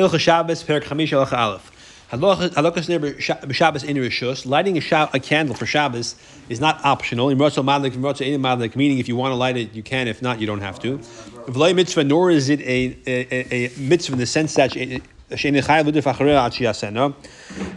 Hilcha 0.00 0.18
Shabbos, 0.18 0.62
Perak 0.62 0.84
Chamish, 0.84 1.10
Halacha 1.10 1.36
Aleph. 1.36 1.70
Halakas 2.10 2.88
b'Shabbos 2.88 3.84
in 3.84 3.98
Rishus. 3.98 4.46
Lighting 4.46 4.78
a, 4.78 5.10
a, 5.12 5.20
candle 5.20 5.54
for 5.54 5.66
Shabbos 5.66 6.14
is 6.48 6.58
not 6.58 6.82
optional. 6.86 7.28
In 7.28 7.36
Madlik, 7.36 7.94
in 7.94 8.00
Ratzal 8.00 8.32
Ein 8.32 8.40
Madlik, 8.40 8.76
meaning 8.76 8.96
if 8.98 9.08
you 9.08 9.16
want 9.16 9.32
to 9.32 9.36
light 9.36 9.58
it, 9.58 9.74
you 9.74 9.82
can. 9.82 10.08
If 10.08 10.22
not, 10.22 10.40
you 10.40 10.46
don't 10.46 10.62
have 10.62 10.78
to. 10.80 10.96
V'lay 10.96 11.76
mitzvah, 11.76 12.04
nor 12.04 12.30
is 12.30 12.48
it 12.48 12.60
a, 12.62 12.96
a, 13.06 13.66
a, 13.66 13.70
mitzvah 13.78 14.14
in 14.14 14.18
the 14.18 14.26
sense 14.26 14.54
that 14.54 14.74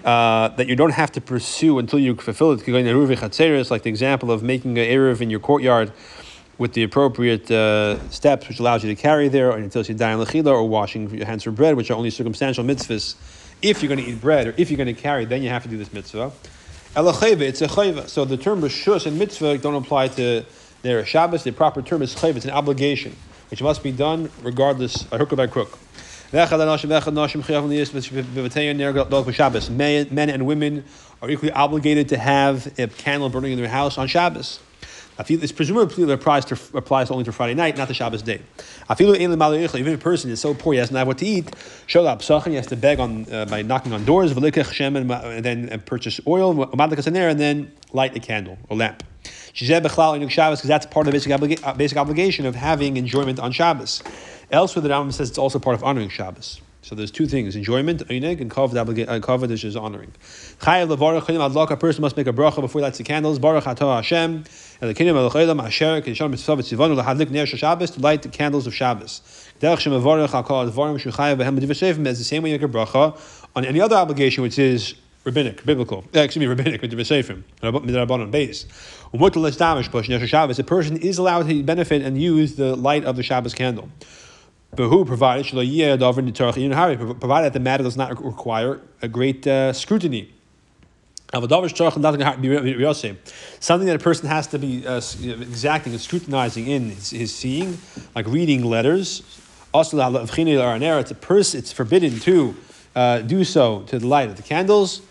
uh, 0.05 0.47
that 0.49 0.67
you 0.67 0.75
don't 0.75 0.91
have 0.91 1.11
to 1.11 1.21
pursue 1.21 1.77
until 1.77 1.99
you 1.99 2.15
fulfill 2.15 2.51
it. 2.53 2.67
Like 3.71 3.83
the 3.83 3.89
example 3.89 4.31
of 4.31 4.43
making 4.43 4.77
an 4.77 4.85
eruv 4.85 5.19
in 5.21 5.29
your 5.29 5.39
courtyard 5.41 5.91
with 6.57 6.73
the 6.73 6.83
appropriate 6.83 7.49
uh, 7.49 7.97
steps, 8.09 8.47
which 8.47 8.59
allows 8.59 8.83
you 8.83 8.95
to 8.95 9.01
carry 9.01 9.27
there, 9.27 9.51
or 9.51 9.57
until 9.57 9.83
you 9.83 9.95
die 9.95 10.13
in 10.13 10.19
lechila, 10.19 10.47
or 10.47 10.67
washing 10.67 11.09
your 11.09 11.25
hands 11.25 11.43
for 11.43 11.51
bread, 11.51 11.75
which 11.75 11.89
are 11.89 11.95
only 11.95 12.09
circumstantial 12.09 12.63
mitzvahs 12.63 13.15
if 13.63 13.81
you're 13.81 13.87
going 13.87 14.03
to 14.03 14.11
eat 14.11 14.21
bread 14.21 14.45
or 14.47 14.53
if 14.57 14.69
you're 14.69 14.77
going 14.77 14.93
to 14.93 15.01
carry, 15.01 15.25
then 15.25 15.41
you 15.41 15.49
have 15.49 15.63
to 15.63 15.69
do 15.69 15.77
this 15.77 15.91
mitzvah. 15.93 16.31
Elacheva, 16.95 17.41
it's 17.41 17.61
a 17.61 17.67
chayva. 17.67 18.07
So 18.07 18.25
the 18.25 18.37
term 18.37 18.61
rishus 18.61 19.07
and 19.07 19.17
mitzvah 19.17 19.57
don't 19.57 19.73
apply 19.75 20.09
to 20.09 20.45
their 20.83 21.03
Shabbos. 21.05 21.43
The 21.43 21.53
proper 21.53 21.81
term 21.81 22.01
is 22.01 22.13
chayva. 22.13 22.35
It's 22.35 22.45
an 22.45 22.51
obligation 22.51 23.15
which 23.49 23.63
must 23.63 23.81
be 23.81 23.91
done 23.91 24.29
regardless 24.43 25.03
by 25.03 25.17
hook 25.17 25.33
or 25.33 25.37
by 25.37 25.47
crook. 25.47 25.79
Men 26.31 26.51
and 30.29 30.45
women 30.45 30.83
are 31.21 31.29
equally 31.29 31.51
obligated 31.51 32.09
to 32.09 32.17
have 32.17 32.79
a 32.79 32.87
candle 32.87 33.29
burning 33.29 33.53
in 33.53 33.59
their 33.59 33.69
house 33.69 33.97
on 33.97 34.07
Shabbos. 34.07 34.59
This 35.27 35.51
presumably 35.51 36.11
applies, 36.11 36.45
to, 36.45 36.57
applies 36.73 37.11
only 37.11 37.23
to 37.25 37.31
Friday 37.31 37.53
night, 37.53 37.77
not 37.77 37.87
the 37.87 37.93
Shabbos 37.93 38.21
day. 38.21 38.41
Even 38.99 39.31
if 39.31 39.93
a 39.93 39.97
person 39.97 40.31
is 40.31 40.41
so 40.41 40.53
poor 40.53 40.73
he 40.73 40.79
doesn't 40.79 40.95
have 40.95 41.07
what 41.07 41.19
to 41.19 41.25
eat, 41.25 41.53
he 41.87 42.55
has 42.55 42.67
to 42.67 42.75
beg 42.75 42.99
on 42.99 43.31
uh, 43.31 43.45
by 43.45 43.61
knocking 43.61 43.93
on 43.93 44.05
doors, 44.05 44.31
and, 44.31 45.11
and 45.11 45.45
then 45.45 45.81
purchase 45.85 46.19
oil, 46.25 46.63
and 46.63 47.39
then 47.39 47.71
light 47.91 48.15
a 48.15 48.19
candle 48.19 48.57
or 48.69 48.77
lamp. 48.77 49.03
Because 49.53 50.63
that's 50.63 50.85
part 50.87 51.07
of 51.07 51.13
the 51.13 51.19
basic, 51.19 51.31
obliga- 51.31 51.63
uh, 51.63 51.73
basic 51.75 51.97
obligation 51.97 52.47
of 52.47 52.55
having 52.55 52.97
enjoyment 52.97 53.39
on 53.39 53.51
Shabbos. 53.51 54.01
Elsewhere, 54.51 54.81
the 54.81 54.89
Rambam 54.89 55.13
says 55.13 55.29
it's 55.29 55.37
also 55.37 55.59
part 55.59 55.75
of 55.75 55.83
honoring 55.83 56.09
Shabbos. 56.09 56.59
So 56.83 56.95
there's 56.95 57.11
two 57.11 57.27
things: 57.27 57.55
enjoyment, 57.55 58.05
einig, 58.09 58.41
and 58.41 58.51
kavod, 58.51 58.75
uh, 58.77 59.47
which 59.47 59.63
is 59.63 59.75
honoring. 59.77 60.11
A 60.61 61.77
person 61.77 62.01
must 62.01 62.17
make 62.17 62.27
a 62.27 62.33
bracha 62.33 62.59
before 62.59 62.79
he 62.79 62.83
lights 62.83 62.97
the 62.97 63.05
candles. 63.05 63.39
Baruch 63.39 63.63
atah 63.63 63.95
Hashem, 63.95 64.43
and 64.81 64.89
the 64.89 64.93
kingdom 64.93 65.15
of 65.15 65.31
the 65.31 65.39
asher 65.39 66.01
kishon 66.01 66.29
mitzvah 66.29 66.57
v'tzivonu 66.57 67.01
lahadlik 67.01 67.31
ner 67.31 67.45
Shabbos 67.45 67.91
to 67.91 68.01
light 68.01 68.21
the 68.21 68.27
candles 68.27 68.67
of 68.67 68.75
Shabbos. 68.75 69.21
Derech 69.61 69.79
shem 69.79 69.93
avarach 69.93 70.33
al 70.33 70.43
kol 70.43 70.69
advarim 70.69 70.99
shuchayav 71.01 71.37
behem 71.37 71.57
b'divrei 71.57 72.05
is 72.07 72.17
the 72.17 72.23
same 72.25 72.43
way 72.43 72.51
you 72.51 72.59
make 72.59 72.69
a 72.69 72.71
bracha 72.71 73.17
on 73.55 73.63
any 73.63 73.79
other 73.79 73.95
obligation 73.95 74.43
which 74.43 74.59
is 74.59 74.95
rabbinic, 75.23 75.65
biblical. 75.65 76.03
Uh, 76.13 76.19
excuse 76.19 76.41
me, 76.41 76.47
rabbinic 76.47 76.81
Vesefim, 76.81 77.43
midrabanon 77.61 78.29
base. 78.29 78.65
Shabbos. 80.27 80.59
A 80.59 80.63
person 80.65 80.97
is 80.97 81.17
allowed 81.17 81.47
to 81.47 81.63
benefit 81.63 82.01
and 82.01 82.21
use 82.21 82.55
the 82.55 82.75
light 82.75 83.05
of 83.05 83.15
the 83.15 83.23
Shabbos 83.23 83.53
candle. 83.53 83.89
But 84.75 84.87
who 84.87 85.05
provided 85.05 85.45
provided 87.19 87.45
that 87.45 87.53
the 87.53 87.59
matter 87.59 87.83
does 87.83 87.95
not 87.95 88.23
require 88.23 88.81
a 89.01 89.07
great 89.07 89.45
uh, 89.45 89.71
scrutiny. 89.71 90.33
Something 93.59 93.87
that 93.87 93.95
a 93.95 93.99
person 93.99 94.27
has 94.27 94.47
to 94.47 94.59
be 94.59 94.85
uh, 94.85 94.97
exacting 94.97 95.93
and 95.93 96.01
scrutinizing 96.01 96.67
in 96.67 96.89
his, 96.91 97.09
his 97.09 97.35
seeing, 97.35 97.77
like 98.15 98.27
reading 98.27 98.63
letters. 98.63 99.23
Also, 99.73 99.97
it's 99.97 101.11
a 101.11 101.15
person. 101.15 101.59
It's 101.59 101.71
forbidden 101.71 102.19
to 102.19 102.55
uh, 102.95 103.19
do 103.19 103.43
so 103.43 103.81
to 103.83 103.97
the 103.97 104.07
light 104.07 104.29
of 104.29 104.35
the 104.35 104.43
candles, 104.43 105.01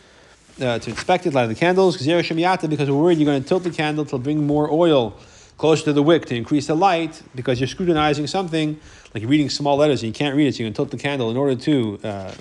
uh, 0.60 0.78
to 0.78 0.90
inspect 0.90 1.26
it, 1.26 1.34
light 1.34 1.44
of 1.44 1.48
the 1.48 1.56
candles, 1.56 1.96
because 1.96 2.88
we're 2.88 2.96
worried 2.96 3.18
you're 3.18 3.26
going 3.26 3.42
to 3.42 3.48
tilt 3.48 3.64
the 3.64 3.70
candle 3.70 4.04
to 4.04 4.18
bring 4.18 4.46
more 4.46 4.70
oil 4.70 5.16
closer 5.62 5.84
to 5.84 5.92
the 5.92 6.02
wick 6.02 6.26
to 6.26 6.34
increase 6.34 6.66
the 6.66 6.74
light, 6.74 7.22
because 7.36 7.60
you're 7.60 7.68
scrutinizing 7.68 8.26
something 8.26 8.80
like 9.14 9.20
you're 9.20 9.30
reading 9.30 9.48
small 9.48 9.76
letters 9.76 10.02
and 10.02 10.08
you 10.08 10.12
can't 10.12 10.34
read 10.34 10.48
it, 10.48 10.56
so 10.56 10.58
you 10.64 10.66
can 10.66 10.74
tilt 10.74 10.90
the 10.90 10.96
candle 10.96 11.30
in 11.30 11.36
order 11.36 11.54
to 11.54 12.00
uh, 12.02 12.08
uh, 12.08 12.32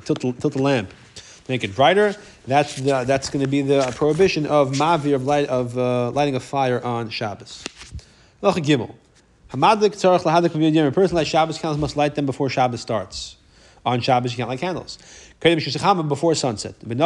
tilt, 0.00 0.18
the, 0.18 0.32
tilt 0.32 0.54
the 0.54 0.60
lamp, 0.60 0.92
make 1.48 1.62
it 1.62 1.72
brighter. 1.76 2.16
That's 2.48 2.74
the, 2.74 3.04
that's 3.04 3.30
going 3.30 3.44
to 3.44 3.48
be 3.48 3.62
the 3.62 3.92
prohibition 3.94 4.44
of 4.46 4.72
mavir 4.72 5.14
of 5.14 5.24
light 5.24 5.46
of 5.46 5.78
uh, 5.78 6.10
lighting 6.10 6.34
a 6.34 6.40
fire 6.40 6.82
on 6.84 7.10
Shabbos. 7.10 7.62
Lach 8.42 8.56
Gimel. 8.56 8.92
Hamadlik 9.52 9.94
tzarich 9.94 10.24
lahadik 10.24 10.88
A 10.88 10.90
person 10.90 11.14
like 11.14 11.28
Shabbos 11.28 11.58
candles 11.58 11.78
must 11.78 11.96
light 11.96 12.16
them 12.16 12.26
before 12.26 12.50
Shabbos 12.50 12.80
starts. 12.80 13.36
On 13.86 14.00
Shabbos 14.00 14.32
you 14.32 14.38
can't 14.38 14.48
light 14.48 14.58
candles. 14.58 14.98
Before 15.40 16.34
sunset. 16.34 16.74
This 16.80 16.96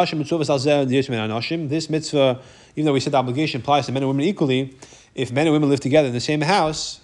mitzvah, 1.91 2.41
even 2.77 2.85
though 2.87 2.93
we 2.93 3.01
said 3.01 3.13
the 3.13 3.19
obligation 3.19 3.61
applies 3.61 3.87
to 3.87 3.93
men 3.93 4.03
and 4.05 4.09
women 4.09 4.25
equally, 4.25 4.77
if 5.19 5.33
men 5.33 5.47
and 5.47 5.53
women 5.53 5.69
live 5.69 5.81
together 5.81 6.09
in 6.09 6.15
the 6.15 6.21
same 6.21 6.41
house, 6.41 7.01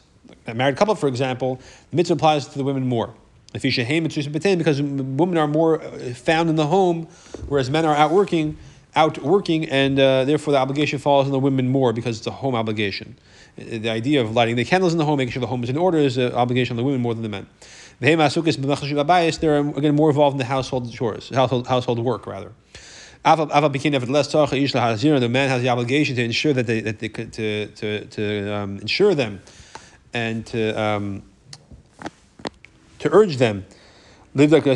a 0.46 0.54
married 0.54 0.76
couple, 0.76 0.94
for 0.94 1.08
example, 1.08 1.60
the 1.90 1.96
mitzvah 1.96 2.14
applies 2.14 2.46
to 2.46 2.56
the 2.56 2.64
women 2.64 2.86
more. 2.86 3.12
If 3.54 3.62
because 3.62 4.82
women 4.82 5.36
are 5.36 5.46
more 5.46 5.82
uh, 5.82 6.14
found 6.14 6.48
in 6.48 6.56
the 6.56 6.66
home, 6.66 7.08
whereas 7.48 7.70
men 7.70 7.84
are 7.84 7.94
out 7.94 8.10
working, 8.10 8.56
out 8.96 9.18
working, 9.18 9.68
and 9.68 9.98
uh, 9.98 10.24
therefore 10.24 10.52
the 10.52 10.58
obligation 10.58 10.98
falls 10.98 11.26
on 11.26 11.32
the 11.32 11.38
women 11.38 11.68
more 11.68 11.92
because 11.92 12.18
it's 12.18 12.26
a 12.26 12.32
home 12.32 12.54
obligation. 12.54 13.16
Uh, 13.58 13.78
the 13.78 13.90
idea 13.90 14.20
of 14.20 14.32
lighting 14.34 14.56
the 14.56 14.64
candles 14.64 14.92
in 14.92 14.98
the 14.98 15.04
home, 15.04 15.18
making 15.18 15.32
sure 15.32 15.40
the 15.40 15.46
home 15.46 15.62
is 15.62 15.70
in 15.70 15.76
order, 15.76 15.98
is 15.98 16.16
an 16.16 16.32
obligation 16.32 16.74
on 16.74 16.76
the 16.78 16.84
women 16.84 17.00
more 17.00 17.14
than 17.14 17.22
the 17.22 17.28
men. 17.28 17.46
They're 18.00 19.58
again 19.58 19.94
more 19.94 20.10
involved 20.10 20.34
in 20.34 20.38
the 20.38 20.44
household 20.44 20.92
chores, 20.92 21.28
household, 21.30 21.68
household 21.68 21.98
work 22.00 22.26
rather. 22.26 22.52
The 23.24 23.30
man 25.30 25.48
has 25.48 25.62
the 25.62 25.70
obligation 25.70 26.16
to 26.16 26.22
ensure 26.22 26.52
that 26.52 26.66
they 26.66 26.80
that 26.80 26.98
they 26.98 27.08
to 27.08 27.66
to 27.66 28.04
to 28.06 28.54
um, 28.54 28.78
ensure 28.78 29.14
them 29.14 29.40
and 30.12 30.44
to 30.46 30.80
um, 30.80 31.22
to 32.98 33.12
urge 33.12 33.36
them 33.36 33.64
live 34.34 34.50
like 34.50 34.66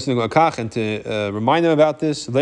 and 0.59 0.71
to 0.73 1.03
uh, 1.05 1.31
remind 1.31 1.65
them 1.65 1.73
about 1.73 1.99
this. 1.99 2.29
And 2.29 2.37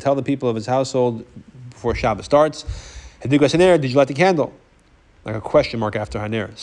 tell 0.00 0.14
the 0.14 0.24
people 0.24 0.48
of 0.48 0.56
his 0.56 0.66
household 0.66 1.24
before 1.70 1.94
Shabbos 1.94 2.24
starts. 2.24 2.64
Did 3.22 3.32
you 3.32 3.38
light 3.96 4.08
the 4.08 4.14
candle? 4.14 4.52
Like 5.24 5.34
a 5.34 5.40
question 5.40 5.80
mark 5.80 5.96
after 5.96 6.18
Haner. 6.18 6.56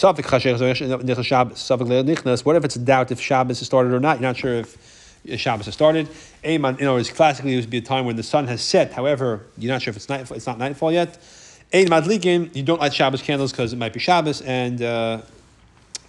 What 2.45 2.55
if 2.55 2.65
it's 2.65 2.75
a 2.75 2.79
doubt 2.79 3.11
if 3.11 3.21
Shabbos 3.21 3.59
has 3.59 3.67
started 3.67 3.93
or 3.93 3.99
not? 3.99 4.19
You're 4.19 4.29
not 4.29 4.37
sure 4.37 4.55
if 4.55 4.94
Shabbos 5.35 5.65
has 5.65 5.73
started. 5.73 6.07
You 6.43 6.59
know, 6.59 6.97
it's 6.97 7.09
classically 7.09 7.53
it 7.53 7.61
would 7.61 7.69
be 7.69 7.77
a 7.77 7.81
time 7.81 8.05
when 8.05 8.15
the 8.15 8.23
sun 8.23 8.47
has 8.47 8.61
set. 8.61 8.93
However, 8.93 9.45
you're 9.57 9.71
not 9.71 9.81
sure 9.81 9.91
if 9.91 9.97
it's 9.97 10.09
night. 10.09 10.29
It's 10.31 10.47
not 10.47 10.57
nightfall 10.57 10.91
yet. 10.91 11.17
Ein 11.73 11.87
madlikin, 11.87 12.55
you 12.55 12.63
don't 12.63 12.79
light 12.79 12.93
Shabbos 12.93 13.21
candles 13.21 13.51
because 13.51 13.73
it 13.73 13.77
might 13.77 13.91
be 13.91 13.99
Shabbos, 13.99 14.41
and 14.41 14.81
uh, 14.81 15.21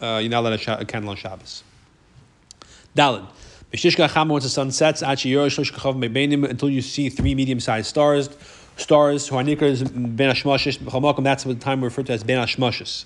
uh, 0.01 0.19
you're 0.21 0.31
not 0.31 0.41
allowed 0.41 0.61
a, 0.67 0.81
a 0.81 0.85
candle 0.85 1.11
on 1.11 1.17
Shabbos. 1.17 1.65
Dalin. 2.95 3.27
Once 3.73 4.45
the 4.45 4.49
sun 4.49 4.71
sets, 4.71 5.03
until 5.03 6.71
you 6.71 6.83
see 6.83 7.09
three 7.11 7.35
medium-sized 7.35 7.87
stars, 7.87 8.31
stars, 8.77 9.29
ben 9.29 10.31
that's 11.25 11.45
the 11.45 11.55
time 11.57 11.81
we 11.81 11.87
refer 11.87 12.03
to 12.05 12.13
as 12.13 12.23
ben 12.23 12.39
hashmashis, 12.39 13.05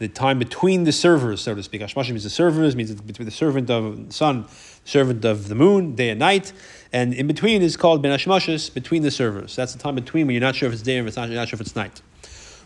the 0.00 0.08
time 0.08 0.38
between 0.38 0.84
the 0.84 0.92
servers, 0.92 1.42
so 1.42 1.54
to 1.54 1.62
speak. 1.62 1.82
Hashmashis 1.82 2.08
means 2.08 2.24
the 2.24 2.30
servers, 2.30 2.74
means 2.74 2.90
between 3.02 3.26
the 3.26 3.30
servant 3.30 3.70
of 3.70 4.08
the 4.08 4.12
sun, 4.12 4.46
servant 4.86 5.26
of 5.26 5.48
the 5.48 5.54
moon, 5.54 5.94
day 5.94 6.08
and 6.08 6.18
night. 6.18 6.54
And 6.90 7.12
in 7.12 7.26
between 7.26 7.60
is 7.60 7.76
called 7.76 8.02
ben 8.02 8.10
hashmashis, 8.10 8.72
between 8.72 9.02
the 9.02 9.10
servers. 9.10 9.54
That's 9.54 9.74
the 9.74 9.78
time 9.78 9.94
between 9.94 10.26
when 10.26 10.34
you're 10.34 10.40
not 10.40 10.56
sure 10.56 10.68
if 10.68 10.72
it's 10.72 10.82
day 10.82 10.98
or 10.98 11.02
if 11.02 11.08
it's 11.08 11.16
not, 11.16 11.28
you're 11.28 11.36
not 11.36 11.48
sure 11.48 11.58
if 11.58 11.60
it's 11.60 11.76
night. 11.76 12.00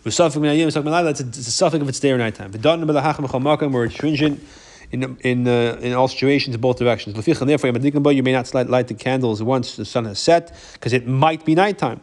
That's 0.05 0.21
a, 0.21 1.27
it's 1.27 1.39
a 1.39 1.51
suffix 1.51 1.83
if 1.83 1.89
it's 1.89 1.99
day 1.99 2.13
or 2.13 2.19
nighttime. 2.19 2.53
We're 2.53 3.91
stringent 3.91 4.41
in 4.93 5.17
in 5.21 5.49
uh, 5.49 5.79
in 5.81 5.93
all 5.93 6.09
situations 6.09 6.55
in 6.55 6.61
both 6.61 6.79
directions. 6.79 7.15
Therefore, 7.17 8.13
you 8.13 8.23
may 8.23 8.33
not 8.33 8.55
light 8.55 8.87
the 8.89 8.95
candles 8.95 9.43
once 9.43 9.77
the 9.77 9.85
sun 9.85 10.05
has 10.05 10.21
set, 10.21 10.57
because 10.75 10.93
it 10.93 11.09
might 11.09 11.45
be 11.45 11.55
nighttime. 11.57 12.01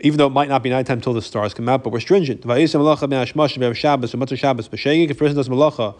Even 0.00 0.18
though 0.18 0.26
it 0.26 0.32
might 0.32 0.48
not 0.48 0.62
be 0.62 0.70
nighttime 0.70 0.98
until 0.98 1.12
the 1.12 1.22
stars 1.22 1.54
come 1.54 1.68
out, 1.68 1.82
but 1.82 1.92
we're 1.92 2.00
stringent. 2.00 2.44
If 2.44 2.46
a 2.46 2.48
person 5.14 5.36
does 5.36 5.48
malacha 5.48 5.94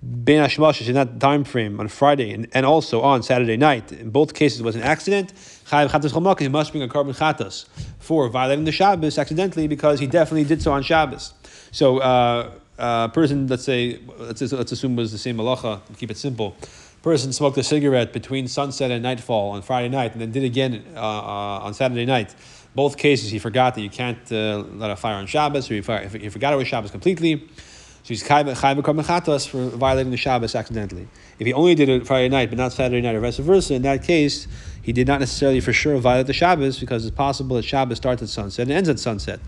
Ben 0.00 0.48
Hashmashis 0.48 0.86
in 0.86 0.94
that 0.94 1.18
time 1.18 1.42
frame 1.44 1.80
on 1.80 1.88
Friday 1.88 2.32
and, 2.32 2.46
and 2.52 2.64
also 2.64 3.00
on 3.00 3.22
Saturday 3.22 3.56
night. 3.56 3.90
In 3.90 4.10
both 4.10 4.32
cases, 4.32 4.60
it 4.60 4.62
was 4.62 4.76
an 4.76 4.82
accident. 4.82 5.32
He 5.32 5.76
must 5.76 6.72
bring 6.72 6.82
a 6.82 6.88
korban 6.88 7.16
chatas 7.16 7.66
for 7.98 8.28
violating 8.28 8.64
the 8.64 8.72
Shabbos 8.72 9.18
accidentally 9.18 9.66
because 9.66 9.98
he 9.98 10.06
definitely 10.06 10.44
did 10.44 10.62
so 10.62 10.72
on 10.72 10.82
Shabbos. 10.82 11.34
So, 11.72 11.98
uh, 11.98 12.52
uh, 12.78 13.08
person, 13.08 13.48
let's 13.48 13.64
say, 13.64 13.98
let's, 14.18 14.40
let's 14.52 14.70
assume 14.70 14.94
was 14.94 15.10
the 15.10 15.18
same 15.18 15.36
malacha, 15.38 15.80
keep 15.96 16.12
it 16.12 16.16
simple. 16.16 16.56
Person 17.02 17.32
smoked 17.32 17.58
a 17.58 17.64
cigarette 17.64 18.12
between 18.12 18.46
sunset 18.46 18.92
and 18.92 19.02
nightfall 19.02 19.50
on 19.50 19.62
Friday 19.62 19.88
night, 19.88 20.12
and 20.12 20.20
then 20.20 20.30
did 20.30 20.44
again 20.44 20.84
uh, 20.94 20.98
uh, 21.00 21.64
on 21.64 21.74
Saturday 21.74 22.06
night. 22.06 22.34
Both 22.78 22.96
cases, 22.96 23.32
he 23.32 23.40
forgot 23.40 23.74
that 23.74 23.80
you 23.80 23.90
can't 23.90 24.30
uh, 24.30 24.58
let 24.76 24.88
a 24.92 24.94
fire 24.94 25.16
on 25.16 25.26
Shabbos, 25.26 25.68
or 25.68 25.74
he, 25.74 26.18
he 26.20 26.28
forgot 26.28 26.52
it 26.52 26.56
was 26.56 26.68
Shabbos 26.68 26.92
completely. 26.92 27.48
So 28.04 28.08
he's 28.10 28.22
chayv 28.22 29.50
for 29.50 29.76
violating 29.76 30.12
the 30.12 30.16
Shabbos 30.16 30.54
accidentally. 30.54 31.08
If 31.40 31.46
he 31.48 31.52
only 31.52 31.74
did 31.74 31.88
it 31.88 32.06
Friday 32.06 32.28
night 32.28 32.50
but 32.50 32.56
not 32.56 32.72
Saturday 32.72 33.00
night 33.00 33.16
or 33.16 33.20
vice 33.20 33.38
versa, 33.38 33.74
in 33.74 33.82
that 33.82 34.04
case, 34.04 34.46
he 34.80 34.92
did 34.92 35.08
not 35.08 35.18
necessarily 35.18 35.58
for 35.58 35.72
sure 35.72 35.98
violate 35.98 36.28
the 36.28 36.32
Shabbos 36.32 36.78
because 36.78 37.04
it's 37.04 37.16
possible 37.16 37.56
that 37.56 37.64
Shabbos 37.64 37.96
starts 37.96 38.22
at 38.22 38.28
sunset 38.28 38.68
and 38.68 38.70
ends 38.70 38.88
at 38.88 39.00
sunset. 39.00 39.40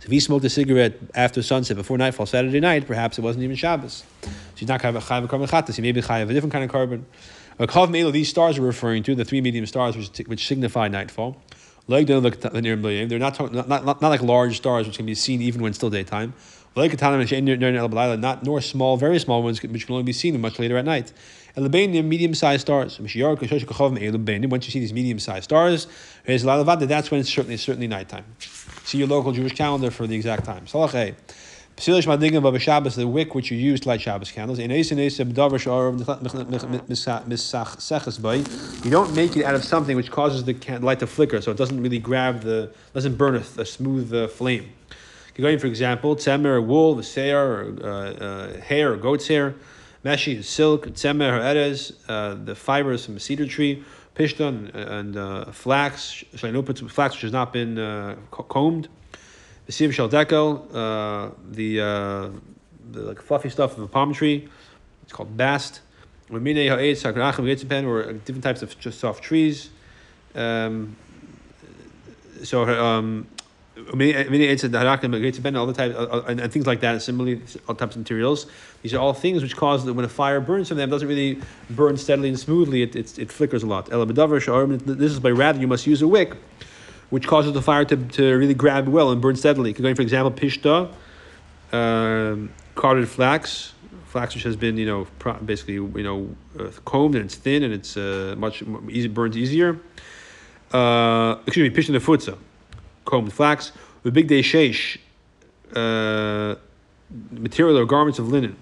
So 0.00 0.04
if 0.04 0.10
he 0.10 0.20
smoked 0.20 0.44
a 0.44 0.50
cigarette 0.50 0.98
after 1.14 1.42
sunset 1.42 1.78
before 1.78 1.96
nightfall 1.96 2.26
Saturday 2.26 2.60
night, 2.60 2.86
perhaps 2.86 3.16
it 3.16 3.22
wasn't 3.22 3.44
even 3.44 3.56
Shabbos. 3.56 4.04
So 4.20 4.30
he's 4.56 4.68
not 4.68 4.82
chayv 4.82 4.92
korban 5.00 5.48
chatas. 5.48 5.76
He 5.76 5.80
may 5.80 5.92
be 5.92 6.02
chayv 6.02 6.28
a 6.28 6.34
different 6.34 6.52
kind 6.52 6.64
of 6.64 6.70
korban. 6.70 7.04
Kav 7.60 7.90
Melo, 7.90 8.10
these 8.10 8.28
stars 8.28 8.58
are 8.58 8.62
referring 8.62 9.02
to 9.04 9.14
the 9.14 9.24
three 9.24 9.40
medium 9.40 9.64
stars 9.64 9.96
which, 9.96 10.18
which 10.26 10.46
signify 10.46 10.88
nightfall. 10.88 11.40
They're 11.86 13.18
not, 13.18 13.52
not, 13.52 13.68
not, 13.68 13.84
not 13.84 14.02
like 14.02 14.22
large 14.22 14.56
stars 14.56 14.86
which 14.86 14.96
can 14.96 15.06
be 15.06 15.14
seen 15.14 15.42
even 15.42 15.60
when 15.60 15.74
still 15.74 15.90
daytime. 15.90 16.32
Not 16.76 18.42
nor 18.42 18.60
small, 18.60 18.96
very 18.96 19.18
small 19.18 19.42
ones 19.42 19.62
which 19.62 19.86
can 19.86 19.92
only 19.92 20.02
be 20.02 20.12
seen 20.12 20.40
much 20.40 20.58
later 20.58 20.76
at 20.76 20.84
night. 20.84 21.12
And 21.54 21.70
medium-sized 21.70 22.62
stars. 22.62 22.98
Once 22.98 23.14
you 23.14 23.24
see 24.60 24.80
these 24.80 24.92
medium-sized 24.92 25.44
stars, 25.44 25.86
that's 26.26 27.10
when 27.10 27.20
it's 27.20 27.30
certainly 27.30 27.56
certainly 27.58 27.86
nighttime. 27.86 28.24
See 28.84 28.98
your 28.98 29.06
local 29.06 29.30
Jewish 29.32 29.52
calendar 29.52 29.92
for 29.92 30.08
the 30.08 30.16
exact 30.16 30.44
time. 30.44 30.66
Psilish 31.76 32.06
madigim 32.06 32.44
of 32.46 32.62
Shabbos, 32.62 32.94
the 32.94 33.08
wick 33.08 33.34
which 33.34 33.50
you 33.50 33.58
use 33.58 33.80
to 33.80 33.88
light 33.88 34.00
Shabbos 34.00 34.30
candles. 34.30 34.60
In 34.60 34.70
You 38.84 38.90
don't 38.90 39.14
make 39.16 39.36
it 39.36 39.44
out 39.44 39.56
of 39.56 39.64
something 39.64 39.96
which 39.96 40.10
causes 40.10 40.44
the 40.44 40.54
light 40.78 41.00
to 41.00 41.08
flicker, 41.08 41.40
so 41.40 41.50
it 41.50 41.56
doesn't 41.56 41.82
really 41.82 41.98
grab 41.98 42.42
the, 42.42 42.72
doesn't 42.92 43.16
burn 43.16 43.34
a, 43.34 43.42
a 43.60 43.66
smooth 43.66 44.14
uh, 44.14 44.28
flame. 44.28 44.70
Going, 45.34 45.58
for 45.58 45.66
example, 45.66 46.14
tzemer, 46.14 46.64
wool, 46.64 46.94
the 46.94 47.02
seir, 47.02 47.42
or 47.42 47.74
uh, 47.82 47.88
uh, 47.88 48.60
hair, 48.60 48.92
or 48.92 48.96
goat's 48.96 49.26
hair. 49.26 49.56
Meshi 50.04 50.36
is 50.36 50.48
silk, 50.48 50.86
tzemer, 50.86 51.40
uh, 52.08 52.34
the 52.44 52.54
fibers 52.54 53.04
from 53.04 53.16
a 53.16 53.20
cedar 53.20 53.48
tree. 53.48 53.82
Pishton 54.14 54.72
and 54.72 55.16
uh, 55.16 55.46
flax, 55.50 56.22
flax 56.36 57.14
which 57.14 57.22
has 57.22 57.32
not 57.32 57.52
been 57.52 57.78
uh, 57.80 58.14
combed. 58.30 58.88
The 59.66 59.72
shel 59.92 60.08
deco, 60.08 60.68
uh, 60.74 61.34
the, 61.50 61.80
uh, 61.80 62.30
the 62.90 63.00
like 63.00 63.22
fluffy 63.22 63.48
stuff 63.48 63.76
of 63.76 63.84
a 63.84 63.88
palm 63.88 64.12
tree. 64.12 64.48
It's 65.02 65.12
called 65.12 65.36
bast. 65.36 65.80
Or 66.30 66.40
different 68.12 68.44
types 68.44 68.62
of 68.62 68.78
just 68.78 69.00
soft 69.00 69.22
trees. 69.22 69.70
Um, 70.34 70.96
so 72.42 72.64
um, 72.64 73.26
many 73.94 74.14
all 75.56 75.66
the 75.66 75.72
types 75.72 75.94
and, 76.28 76.40
and 76.40 76.52
things 76.52 76.66
like 76.66 76.80
that. 76.80 77.00
Similarly, 77.02 77.42
all 77.68 77.74
types 77.74 77.96
of 77.96 78.00
materials. 78.00 78.46
These 78.82 78.94
are 78.94 78.98
all 78.98 79.14
things 79.14 79.42
which 79.42 79.56
cause 79.56 79.84
that 79.84 79.94
when 79.94 80.04
a 80.04 80.08
fire 80.08 80.40
burns 80.40 80.68
from 80.68 80.76
them, 80.76 80.90
doesn't 80.90 81.08
really 81.08 81.40
burn 81.70 81.96
steadily 81.96 82.28
and 82.28 82.38
smoothly. 82.38 82.82
It, 82.82 82.96
it, 82.96 83.18
it 83.18 83.32
flickers 83.32 83.62
a 83.62 83.66
lot. 83.66 83.86
This 83.86 85.12
is 85.12 85.20
by 85.20 85.30
rather 85.30 85.58
you 85.58 85.68
must 85.68 85.86
use 85.86 86.02
a 86.02 86.08
wick 86.08 86.36
which 87.10 87.26
causes 87.26 87.52
the 87.52 87.62
fire 87.62 87.84
to, 87.84 87.96
to 87.96 88.34
really 88.34 88.54
grab 88.54 88.88
well 88.88 89.10
and 89.10 89.20
burn 89.20 89.36
steadily. 89.36 89.72
Going, 89.72 89.94
for 89.94 90.02
example, 90.02 90.30
pishta, 90.32 90.92
um, 91.72 92.50
carded 92.74 93.08
flax, 93.08 93.72
flax 94.06 94.34
which 94.34 94.44
has 94.44 94.56
been, 94.56 94.76
you 94.76 94.86
know, 94.86 95.06
basically, 95.44 95.74
you 95.74 96.02
know, 96.02 96.28
uh, 96.58 96.70
combed 96.84 97.14
and 97.14 97.24
it's 97.24 97.36
thin 97.36 97.62
and 97.62 97.72
it's 97.72 97.96
uh, 97.96 98.34
much 98.38 98.62
easy, 98.88 99.08
burns 99.08 99.36
easier. 99.36 99.78
Uh, 100.72 101.36
excuse 101.46 101.68
me, 101.68 101.74
pishta 101.74 101.94
nefutza, 101.96 102.36
combed 103.04 103.32
flax. 103.32 103.72
The 104.02 104.10
big 104.10 104.28
day 104.28 104.40
sheish, 104.40 104.98
uh, 105.74 106.56
material 107.30 107.78
or 107.78 107.86
garments 107.86 108.18
of 108.18 108.28
linen. 108.28 108.56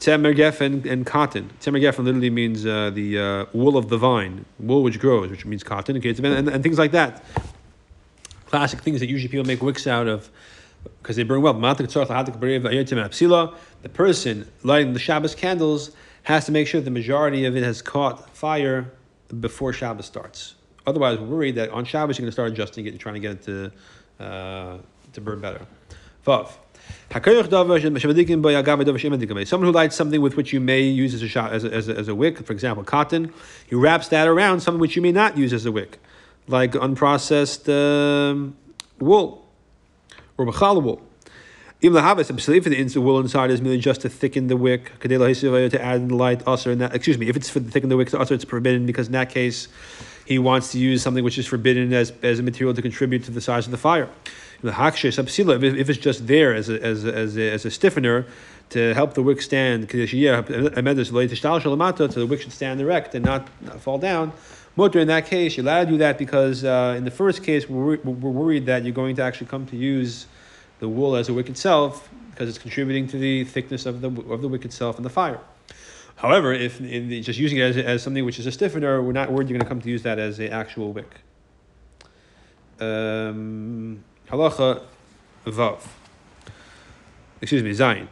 Tzemer 0.00 0.34
geffen 0.34 0.90
and 0.90 1.06
cotton. 1.06 1.50
Tzemer 1.60 1.80
geffen 1.80 2.04
literally 2.04 2.30
means 2.30 2.66
uh, 2.66 2.90
the 2.90 3.18
uh, 3.18 3.46
wool 3.52 3.76
of 3.76 3.90
the 3.90 3.98
vine, 3.98 4.46
wool 4.58 4.82
which 4.82 4.98
grows, 4.98 5.30
which 5.30 5.44
means 5.44 5.62
cotton, 5.62 5.96
okay, 5.98 6.08
and, 6.08 6.26
and, 6.26 6.48
and 6.48 6.62
things 6.62 6.78
like 6.78 6.92
that 6.92 7.22
classic 8.50 8.80
things 8.80 9.00
that 9.00 9.08
usually 9.08 9.28
people 9.28 9.46
make 9.46 9.62
wicks 9.62 9.86
out 9.86 10.08
of 10.08 10.28
because 11.00 11.16
they 11.16 11.22
burn 11.22 11.40
well. 11.40 11.54
The 11.54 11.60
person 13.92 14.50
lighting 14.64 14.92
the 14.92 14.98
Shabbos 14.98 15.34
candles 15.34 15.92
has 16.24 16.44
to 16.46 16.52
make 16.52 16.66
sure 16.66 16.80
the 16.80 16.90
majority 16.90 17.44
of 17.44 17.56
it 17.56 17.62
has 17.62 17.80
caught 17.80 18.36
fire 18.36 18.90
before 19.40 19.72
Shabbos 19.72 20.06
starts. 20.06 20.56
Otherwise, 20.86 21.18
we're 21.18 21.26
worried 21.26 21.54
that 21.54 21.70
on 21.70 21.84
Shabbos 21.84 22.18
you're 22.18 22.24
going 22.24 22.30
to 22.30 22.32
start 22.32 22.50
adjusting 22.50 22.86
it 22.86 22.90
and 22.90 22.98
trying 22.98 23.14
to 23.14 23.20
get 23.20 23.32
it 23.32 23.42
to, 23.42 23.70
uh, 24.24 24.78
to 25.12 25.20
burn 25.20 25.40
better. 25.40 25.66
Vav. 26.26 26.50
Someone 29.44 29.66
who 29.66 29.72
lights 29.72 29.96
something 29.96 30.20
with 30.20 30.36
which 30.36 30.52
you 30.52 30.60
may 30.60 30.80
use 30.82 31.14
as 31.14 31.22
a, 31.22 31.40
as 31.42 31.64
a, 31.64 31.72
as 31.72 31.88
a, 31.88 31.96
as 31.96 32.08
a 32.08 32.14
wick, 32.14 32.38
for 32.44 32.52
example, 32.52 32.84
cotton, 32.84 33.32
he 33.66 33.74
wraps 33.74 34.08
that 34.08 34.28
around 34.28 34.60
something 34.60 34.80
which 34.80 34.96
you 34.96 35.02
may 35.02 35.12
not 35.12 35.36
use 35.36 35.52
as 35.52 35.66
a 35.66 35.72
wick 35.72 35.98
like 36.50 36.72
unprocessed 36.72 37.68
um, 37.68 38.56
wool 38.98 39.46
or 40.36 40.46
bachala 40.46 40.82
wool. 40.82 41.00
Even 41.82 41.94
the 41.94 42.02
habits, 42.02 42.28
for 42.28 42.34
the 42.36 43.00
wool 43.00 43.20
inside 43.20 43.50
is 43.50 43.62
merely 43.62 43.78
just 43.78 44.02
to 44.02 44.10
thicken 44.10 44.48
the 44.48 44.56
wick, 44.56 44.92
to 45.00 45.82
add 45.82 45.96
in 45.96 46.08
the 46.08 46.14
light, 46.14 46.46
and 46.46 46.80
that, 46.82 46.94
excuse 46.94 47.16
me, 47.16 47.28
if 47.28 47.36
it's 47.36 47.48
for 47.48 47.60
the 47.60 47.70
thicken 47.70 47.88
the 47.88 47.96
wick 47.96 48.12
usher, 48.12 48.34
it's 48.34 48.44
forbidden 48.44 48.84
because 48.84 49.06
in 49.06 49.14
that 49.14 49.30
case, 49.30 49.68
he 50.26 50.38
wants 50.38 50.72
to 50.72 50.78
use 50.78 51.02
something 51.02 51.24
which 51.24 51.38
is 51.38 51.46
forbidden 51.46 51.94
as, 51.94 52.12
as 52.22 52.38
a 52.38 52.42
material 52.42 52.74
to 52.74 52.82
contribute 52.82 53.24
to 53.24 53.30
the 53.30 53.40
size 53.40 53.64
of 53.66 53.70
the 53.70 53.78
fire. 53.78 54.10
The 54.62 54.72
hakshe 54.72 55.08
subsila, 55.08 55.62
if 55.62 55.88
it's 55.88 55.98
just 55.98 56.26
there 56.26 56.54
as 56.54 56.68
a, 56.68 56.82
as 56.82 57.04
a, 57.04 57.14
as 57.14 57.36
a, 57.36 57.50
as 57.50 57.64
a 57.64 57.70
stiffener 57.70 58.26
to 58.70 58.94
help 58.94 59.14
the 59.14 59.22
wick 59.22 59.40
stand, 59.42 59.90
so 59.90 59.96
the 59.96 60.06
wick 62.28 62.40
should 62.42 62.52
stand 62.52 62.80
erect 62.80 63.14
and 63.14 63.24
not, 63.24 63.48
not 63.62 63.80
fall 63.80 63.98
down 63.98 64.32
mutter 64.76 64.98
in 64.98 65.08
that 65.08 65.26
case, 65.26 65.56
you're 65.56 65.64
allowed 65.64 65.84
to 65.84 65.90
do 65.90 65.98
that 65.98 66.18
because 66.18 66.64
uh, 66.64 66.94
in 66.96 67.04
the 67.04 67.10
first 67.10 67.42
case, 67.42 67.68
we're, 67.68 67.98
we're 67.98 68.30
worried 68.30 68.66
that 68.66 68.84
you're 68.84 68.94
going 68.94 69.16
to 69.16 69.22
actually 69.22 69.46
come 69.46 69.66
to 69.66 69.76
use 69.76 70.26
the 70.78 70.88
wool 70.88 71.16
as 71.16 71.28
a 71.28 71.34
wick 71.34 71.48
itself 71.48 72.08
because 72.30 72.48
it's 72.48 72.58
contributing 72.58 73.06
to 73.06 73.18
the 73.18 73.44
thickness 73.44 73.86
of 73.86 74.00
the, 74.00 74.08
of 74.32 74.40
the 74.40 74.48
wick 74.48 74.64
itself 74.64 74.96
and 74.96 75.04
the 75.04 75.10
fire. 75.10 75.40
However, 76.16 76.52
if 76.52 76.80
in 76.80 77.22
just 77.22 77.38
using 77.38 77.58
it 77.58 77.62
as, 77.62 77.76
as 77.76 78.02
something 78.02 78.24
which 78.24 78.38
is 78.38 78.46
a 78.46 78.52
stiffener, 78.52 79.02
we're 79.02 79.12
not 79.12 79.30
worried 79.30 79.48
you're 79.48 79.58
going 79.58 79.66
to 79.66 79.68
come 79.68 79.80
to 79.80 79.88
use 79.88 80.02
that 80.02 80.18
as 80.18 80.38
an 80.38 80.52
actual 80.52 80.92
wick. 80.92 81.10
Um, 82.78 84.04
halacha 84.30 84.82
vav. 85.46 85.80
Excuse 87.42 87.62
me, 87.62 87.70
Zayin. 87.70 88.06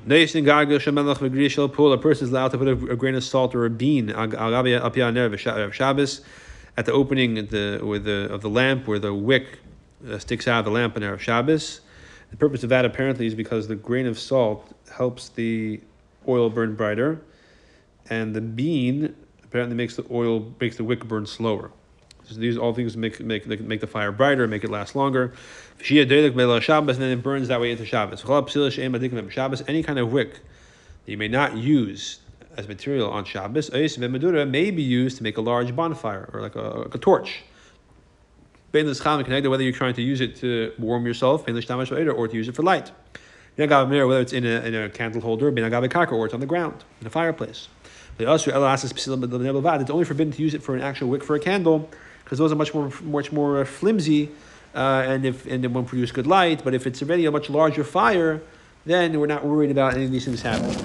A 1.93 1.99
person 1.99 2.25
is 2.25 2.31
allowed 2.31 2.51
to 2.51 2.59
put 2.59 2.69
a, 2.69 2.73
a 2.93 2.97
grain 2.97 3.15
of 3.15 3.23
salt 3.23 3.55
or 3.55 3.67
a 3.67 3.71
bean 3.71 4.11
of 4.11 5.75
Shabbos 5.75 6.21
at 6.79 6.87
the 6.87 6.93
opening 6.93 7.39
of 7.39 7.51
the, 7.51 7.81
where 7.83 7.99
the, 7.99 8.33
of 8.33 8.41
the 8.41 8.49
lamp 8.49 8.87
where 8.87 8.99
the 8.99 9.13
wick 9.13 9.59
uh, 10.09 10.19
sticks 10.19 10.49
out 10.49 10.61
of 10.61 10.65
the 10.65 10.71
lamp 10.71 10.97
on 10.97 11.03
Erev 11.03 11.19
Shabbos. 11.19 11.83
The 12.31 12.37
purpose 12.37 12.63
of 12.63 12.71
that 12.71 12.85
apparently 12.85 13.27
is 13.27 13.35
because 13.35 13.69
the 13.69 13.75
grain 13.75 14.07
of 14.07 14.19
salt 14.19 14.75
helps 14.91 15.29
the 15.29 15.81
oil 16.27 16.49
burn 16.51 16.75
brighter, 16.75 17.21
and 18.09 18.35
the 18.35 18.41
bean 18.41 19.15
apparently 19.45 19.77
makes 19.77 19.97
the 19.97 20.07
oil 20.11 20.55
makes 20.61 20.77
the 20.77 20.85
wick 20.85 21.05
burn 21.05 21.27
slower. 21.27 21.71
So 22.29 22.35
these 22.39 22.59
all 22.59 22.75
things 22.75 22.97
make 22.97 23.21
make 23.21 23.47
make 23.47 23.81
the 23.81 23.87
fire 23.87 24.13
brighter, 24.13 24.47
make 24.47 24.65
it 24.65 24.71
last 24.71 24.95
longer. 24.95 25.33
Shabbos, 25.83 26.37
and 26.37 27.03
then 27.03 27.11
it 27.11 27.23
burns 27.23 27.49
that 27.49 27.61
way 27.61 27.71
into 27.71 27.87
Shabbos. 27.87 28.23
Shabbos, 28.23 29.63
any 29.69 29.83
kind 29.83 29.99
of 29.99 30.13
wick 30.13 30.33
that 31.05 31.11
you 31.11 31.17
may 31.17 31.29
not 31.29 31.57
use 31.57 32.21
as 32.57 32.67
material 32.69 33.11
on 33.11 33.25
Shabbos, 33.25 33.71
may 33.71 34.71
be 34.71 34.83
used 34.83 35.17
to 35.17 35.23
make 35.23 35.37
a 35.39 35.41
large 35.41 35.75
bonfire 35.75 36.29
or 36.33 36.43
like 36.43 36.57
a, 36.57 36.61
like 36.61 36.95
a 36.95 36.99
torch. 36.99 37.43
Whether 38.73 39.63
you're 39.63 39.73
trying 39.73 39.95
to 39.95 40.03
use 40.03 40.21
it 40.21 40.37
to 40.37 40.73
warm 40.79 41.07
yourself, 41.07 41.49
or 41.49 42.29
to 42.29 42.37
use 42.37 42.49
it 42.49 42.55
for 42.57 42.63
light. 42.63 42.93
Whether 43.57 44.21
it's 44.21 44.33
in 44.33 44.45
a, 44.45 44.61
in 44.61 44.75
a 44.75 44.91
candle 44.91 45.23
holder, 45.23 45.49
or 45.49 46.27
it's 46.27 46.35
on 46.35 46.41
the 46.41 46.47
ground, 46.47 46.85
in 47.01 47.07
a 47.07 47.11
fireplace. 47.11 47.69
It's 48.21 48.31
only 49.91 50.05
forbidden 50.05 50.33
to 50.33 50.43
use 50.43 50.55
it 50.55 50.63
for 50.63 50.75
an 50.75 50.83
actual 50.83 51.09
wick 51.09 51.23
for 51.23 51.37
a 51.37 51.41
candle, 51.41 51.89
because 52.29 52.39
those 52.39 52.53
are 52.53 52.57
much 52.57 52.75
more 52.75 52.93
much 53.05 53.33
more 53.33 53.65
flimsy, 53.65 54.29
uh, 54.75 55.03
and 55.07 55.25
if 55.25 55.47
and 55.47 55.65
they 55.65 55.69
won't 55.69 55.89
produce 55.89 56.13
good 56.13 56.27
light. 56.27 56.63
But 56.63 56.75
if 56.75 56.87
it's 56.87 57.01
already 57.01 57.25
a 57.25 57.31
much 57.31 57.49
larger 57.49 57.85
fire, 57.85 58.43
then 58.85 59.19
we're 59.19 59.27
not 59.27 59.47
worried 59.47 59.71
about 59.71 59.95
any 59.95 60.05
of 60.05 60.13
these 60.13 60.27
things 60.27 60.43
happening. 60.43 60.77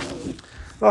The 0.79 0.88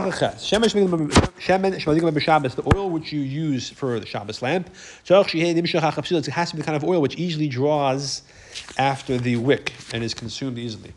oil 2.76 2.90
which 2.90 3.12
you 3.12 3.21
use 3.21 3.71
for 3.71 3.99
the 3.99 4.04
Shabbos 4.04 4.42
lamp, 4.42 4.68
it 4.68 5.09
has 5.09 6.50
to 6.50 6.56
be 6.56 6.62
the 6.62 6.66
kind 6.66 6.76
of 6.76 6.85
oil 6.85 7.00
which 7.00 7.16
easily 7.16 7.49
draws 7.49 8.21
after 8.76 9.16
the 9.16 9.37
wick 9.37 9.73
and 9.94 10.04
is 10.04 10.12
consumed 10.12 10.59
easily. 10.59 10.92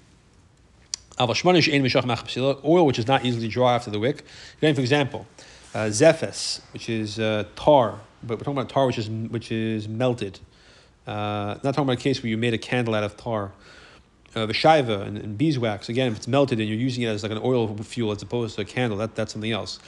Oil 1.17 2.85
which 2.85 2.99
is 2.99 3.07
not 3.07 3.23
easily 3.23 3.47
draw 3.47 3.73
after 3.73 3.89
the 3.89 3.99
wick. 3.99 4.25
For 4.59 4.67
example, 4.67 5.25
uh, 5.73 5.89
zephes, 5.89 6.61
which 6.71 6.89
is 6.89 7.19
uh, 7.19 7.43
tar, 7.55 7.99
but 8.27 8.37
we're 8.37 8.43
talking 8.43 8.57
about 8.57 8.69
tar 8.69 8.85
which 8.87 8.97
is 8.97 9.09
which 9.09 9.51
is 9.51 9.87
melted. 9.87 10.39
Uh, 11.07 11.57
not 11.63 11.75
talking 11.75 11.83
about 11.83 11.99
a 11.99 12.01
case 12.01 12.23
where 12.23 12.29
you 12.29 12.37
made 12.37 12.53
a 12.53 12.57
candle 12.57 12.95
out 12.95 13.03
of 13.03 13.15
tar. 13.15 13.51
uh, 14.35 14.45
v'shaiva 14.47 15.01
and, 15.01 15.17
and 15.17 15.37
beeswax. 15.37 15.89
Again, 15.89 16.11
if 16.11 16.17
it's 16.17 16.27
melted 16.27 16.59
and 16.59 16.67
you're 16.67 16.77
using 16.77 17.03
it 17.03 17.07
as 17.07 17.23
like 17.23 17.31
an 17.31 17.41
oil 17.43 17.75
fuel 17.77 18.11
as 18.11 18.21
opposed 18.21 18.55
to 18.55 18.61
a 18.61 18.65
candle, 18.65 18.97
that, 18.99 19.15
that's 19.15 19.31
something 19.33 19.51
else. 19.51 19.79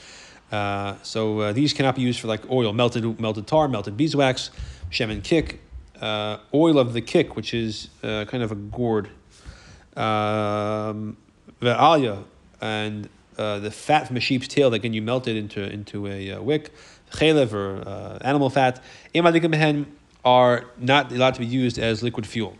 Uh, 0.50 0.94
so 1.02 1.40
uh, 1.40 1.52
these 1.52 1.74
cannot 1.74 1.94
be 1.94 2.02
used 2.02 2.20
for 2.20 2.26
like 2.26 2.50
oil, 2.50 2.72
melted 2.72 3.20
melted 3.20 3.46
tar, 3.46 3.68
melted 3.68 3.96
beeswax, 3.96 4.50
shemen 4.90 5.22
kick, 5.22 5.60
uh, 6.00 6.38
oil 6.54 6.78
of 6.78 6.94
the 6.94 7.02
kick, 7.02 7.36
which 7.36 7.52
is 7.52 7.88
uh, 8.02 8.24
kind 8.24 8.42
of 8.42 8.50
a 8.50 8.54
gourd, 8.54 9.10
um, 9.96 11.16
ve'alya, 11.60 12.24
and 12.62 13.10
uh, 13.36 13.58
the 13.58 13.70
fat 13.70 14.06
from 14.06 14.16
a 14.16 14.20
sheep's 14.20 14.48
tail 14.48 14.70
that 14.70 14.80
can 14.80 14.94
you 14.94 15.02
melt 15.02 15.28
it 15.28 15.36
into 15.36 15.62
into 15.70 16.06
a 16.06 16.32
uh, 16.32 16.40
wick, 16.40 16.72
chalev 17.10 17.52
or 17.52 17.82
uh, 17.86 18.18
animal 18.20 18.50
fat, 18.50 18.82
are 20.24 20.64
not 20.78 21.12
allowed 21.12 21.34
to 21.34 21.40
be 21.40 21.46
used 21.46 21.78
as 21.78 22.02
liquid 22.02 22.26
fuel. 22.26 22.56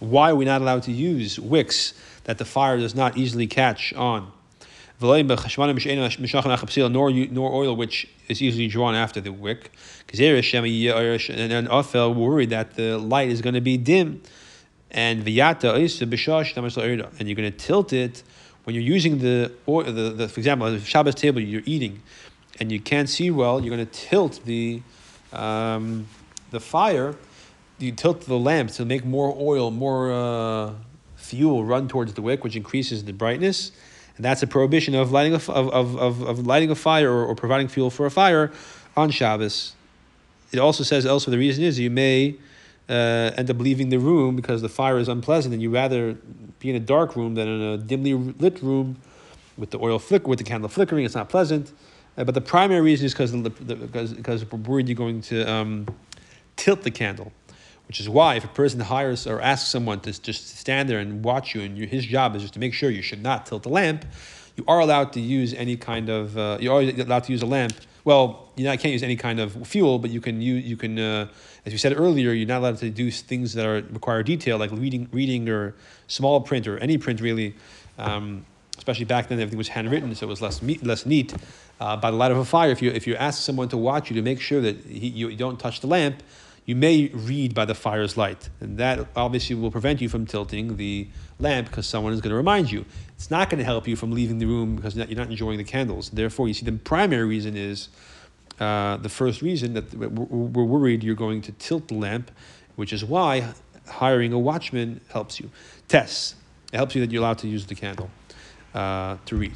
Why 0.00 0.30
are 0.30 0.36
we 0.36 0.44
not 0.44 0.62
allowed 0.62 0.84
to 0.84 0.92
use 0.92 1.40
wicks 1.40 1.94
that 2.24 2.38
the 2.38 2.44
fire 2.44 2.78
does 2.78 2.94
not 2.94 3.16
easily 3.16 3.46
catch 3.46 3.92
on? 3.94 4.32
Nor, 5.00 7.10
nor 7.10 7.52
oil 7.52 7.76
which 7.76 8.08
is 8.28 8.42
easily 8.42 8.68
drawn 8.68 8.94
after 8.94 9.20
the 9.20 9.32
wick. 9.32 9.72
And 10.12 11.68
Ophel 11.68 12.14
worried 12.14 12.50
that 12.50 12.74
the 12.74 12.98
light 12.98 13.28
is 13.28 13.40
going 13.40 13.54
to 13.54 13.60
be 13.60 13.76
dim. 13.76 14.22
And 14.90 15.24
and 15.24 15.26
you're 15.26 15.54
going 17.36 17.52
to 17.52 17.58
tilt 17.58 17.92
it 17.92 18.22
when 18.68 18.74
you're 18.74 18.84
using 18.84 19.16
the, 19.20 19.50
or 19.64 19.82
the, 19.82 20.10
the 20.10 20.28
for 20.28 20.40
example, 20.40 20.70
the 20.70 20.78
Shabbos 20.78 21.14
table 21.14 21.40
you're 21.40 21.62
eating, 21.64 22.02
and 22.60 22.70
you 22.70 22.78
can't 22.78 23.08
see 23.08 23.30
well, 23.30 23.64
you're 23.64 23.74
going 23.74 23.86
to 23.86 23.90
tilt 23.90 24.40
the 24.44 24.82
um, 25.32 26.06
the 26.50 26.60
fire. 26.60 27.16
You 27.78 27.92
tilt 27.92 28.20
the 28.20 28.38
lamp 28.38 28.70
to 28.72 28.84
make 28.84 29.06
more 29.06 29.34
oil, 29.40 29.70
more 29.70 30.12
uh, 30.12 30.72
fuel 31.16 31.64
run 31.64 31.88
towards 31.88 32.12
the 32.12 32.20
wick, 32.20 32.44
which 32.44 32.56
increases 32.56 33.04
the 33.04 33.14
brightness. 33.14 33.72
And 34.16 34.24
that's 34.26 34.42
a 34.42 34.46
prohibition 34.46 34.94
of 34.94 35.12
lighting 35.12 35.32
a, 35.32 35.36
of, 35.36 35.48
of, 35.48 35.96
of, 35.96 36.20
of 36.20 36.46
lighting 36.46 36.70
a 36.70 36.74
fire 36.74 37.10
or, 37.10 37.24
or 37.24 37.34
providing 37.34 37.68
fuel 37.68 37.88
for 37.88 38.04
a 38.04 38.10
fire 38.10 38.52
on 38.98 39.10
Shabbos. 39.10 39.72
It 40.52 40.58
also 40.58 40.84
says 40.84 41.06
elsewhere 41.06 41.30
the 41.30 41.38
reason 41.38 41.64
is 41.64 41.78
you 41.78 41.88
may 41.88 42.36
uh, 42.88 43.32
end 43.36 43.50
up 43.50 43.58
leaving 43.58 43.90
the 43.90 43.98
room 43.98 44.36
because 44.36 44.62
the 44.62 44.68
fire 44.68 44.98
is 44.98 45.08
unpleasant, 45.08 45.52
and 45.52 45.62
you 45.62 45.70
rather 45.70 46.14
be 46.58 46.70
in 46.70 46.76
a 46.76 46.80
dark 46.80 47.16
room 47.16 47.34
than 47.34 47.48
in 47.48 47.60
a 47.60 47.78
dimly 47.78 48.14
lit 48.14 48.62
room 48.62 48.96
with 49.56 49.70
the 49.70 49.78
oil 49.78 49.98
flicker, 49.98 50.28
with 50.28 50.38
the 50.38 50.44
candle 50.44 50.68
flickering. 50.68 51.04
It's 51.04 51.14
not 51.14 51.28
pleasant. 51.28 51.72
Uh, 52.16 52.24
but 52.24 52.34
the 52.34 52.40
primary 52.40 52.80
reason 52.80 53.06
is 53.06 53.12
because 53.12 53.32
because 53.32 54.12
because 54.14 54.50
we're 54.50 54.58
worried 54.58 54.88
you're 54.88 54.96
going 54.96 55.20
to 55.22 55.42
um, 55.50 55.86
tilt 56.56 56.82
the 56.82 56.90
candle, 56.90 57.32
which 57.86 58.00
is 58.00 58.08
why 58.08 58.36
if 58.36 58.44
a 58.44 58.48
person 58.48 58.80
hires 58.80 59.26
or 59.26 59.40
asks 59.40 59.68
someone 59.68 60.00
to 60.00 60.20
just 60.20 60.58
stand 60.58 60.88
there 60.88 60.98
and 60.98 61.24
watch 61.24 61.54
you, 61.54 61.60
and 61.60 61.76
you, 61.76 61.86
his 61.86 62.06
job 62.06 62.34
is 62.34 62.42
just 62.42 62.54
to 62.54 62.60
make 62.60 62.74
sure 62.74 62.90
you 62.90 63.02
should 63.02 63.22
not 63.22 63.46
tilt 63.46 63.62
the 63.62 63.68
lamp, 63.68 64.04
you 64.56 64.64
are 64.66 64.80
allowed 64.80 65.12
to 65.12 65.20
use 65.20 65.52
any 65.54 65.76
kind 65.76 66.08
of 66.08 66.38
uh, 66.38 66.58
you 66.60 66.72
are 66.72 66.80
allowed 66.80 67.24
to 67.24 67.32
use 67.32 67.42
a 67.42 67.46
lamp 67.46 67.74
well, 68.08 68.48
you 68.56 68.64
know, 68.64 68.70
I 68.70 68.78
can't 68.78 68.92
use 68.92 69.02
any 69.02 69.16
kind 69.16 69.38
of 69.38 69.66
fuel, 69.66 69.98
but 69.98 70.10
you 70.10 70.22
can 70.22 70.40
use 70.40 70.64
you 70.64 70.78
can, 70.78 70.98
uh, 70.98 71.28
as 71.66 71.72
we 71.72 71.78
said 71.78 71.98
earlier, 71.98 72.32
you're 72.32 72.46
not 72.46 72.60
allowed 72.60 72.78
to 72.78 72.90
do 72.90 73.10
things 73.10 73.54
that 73.54 73.66
are 73.66 73.82
require 73.92 74.22
detail, 74.22 74.58
like 74.58 74.70
reading, 74.72 75.08
reading 75.12 75.48
or 75.48 75.74
small 76.06 76.40
print 76.40 76.66
or 76.66 76.78
any 76.78 76.98
print 76.98 77.20
really. 77.20 77.54
Um, 77.98 78.46
especially 78.76 79.04
back 79.04 79.28
then, 79.28 79.40
everything 79.40 79.58
was 79.58 79.68
handwritten, 79.68 80.14
so 80.14 80.26
it 80.26 80.30
was 80.30 80.40
less 80.40 80.62
less 80.82 81.04
neat. 81.04 81.34
Uh, 81.80 81.96
by 81.96 82.10
the 82.10 82.16
light 82.16 82.30
of 82.30 82.38
a 82.38 82.44
fire, 82.44 82.70
if 82.70 82.80
you 82.80 82.90
if 82.90 83.06
you 83.06 83.14
ask 83.16 83.42
someone 83.42 83.68
to 83.68 83.76
watch 83.76 84.10
you 84.10 84.16
to 84.16 84.22
make 84.22 84.40
sure 84.40 84.60
that 84.60 84.84
he, 84.84 85.08
you 85.08 85.36
don't 85.36 85.58
touch 85.58 85.80
the 85.80 85.86
lamp, 85.86 86.22
you 86.64 86.76
may 86.76 87.08
read 87.14 87.54
by 87.54 87.64
the 87.64 87.74
fire's 87.74 88.16
light, 88.16 88.50
and 88.60 88.78
that 88.78 89.06
obviously 89.16 89.56
will 89.56 89.70
prevent 89.70 90.00
you 90.00 90.08
from 90.08 90.26
tilting 90.26 90.76
the 90.76 91.08
lamp 91.38 91.68
because 91.68 91.86
someone 91.86 92.12
is 92.12 92.20
going 92.20 92.30
to 92.30 92.36
remind 92.36 92.70
you. 92.70 92.84
It's 93.16 93.30
not 93.30 93.48
going 93.48 93.58
to 93.58 93.64
help 93.64 93.88
you 93.88 93.96
from 93.96 94.12
leaving 94.12 94.38
the 94.38 94.46
room 94.46 94.76
because 94.76 94.94
you're 94.94 95.06
not 95.06 95.30
enjoying 95.30 95.58
the 95.58 95.64
candles. 95.64 96.10
Therefore, 96.10 96.46
you 96.46 96.54
see, 96.54 96.66
the 96.66 96.72
primary 96.72 97.26
reason 97.26 97.56
is 97.56 97.88
uh, 98.60 98.96
the 98.96 99.08
first 99.08 99.42
reason 99.42 99.74
that 99.74 99.94
we're 99.94 100.64
worried 100.64 101.04
you're 101.04 101.14
going 101.14 101.42
to 101.42 101.52
tilt 101.52 101.88
the 101.88 101.94
lamp, 101.94 102.30
which 102.76 102.92
is 102.92 103.04
why 103.04 103.52
hiring 103.86 104.32
a 104.32 104.38
watchman 104.38 105.00
helps 105.12 105.40
you. 105.40 105.50
Tests. 105.86 106.34
It 106.72 106.76
helps 106.76 106.94
you 106.94 107.00
that 107.00 107.10
you're 107.10 107.22
allowed 107.22 107.38
to 107.38 107.48
use 107.48 107.66
the 107.66 107.74
candle 107.74 108.10
uh, 108.74 109.16
to 109.26 109.36
read. 109.36 109.52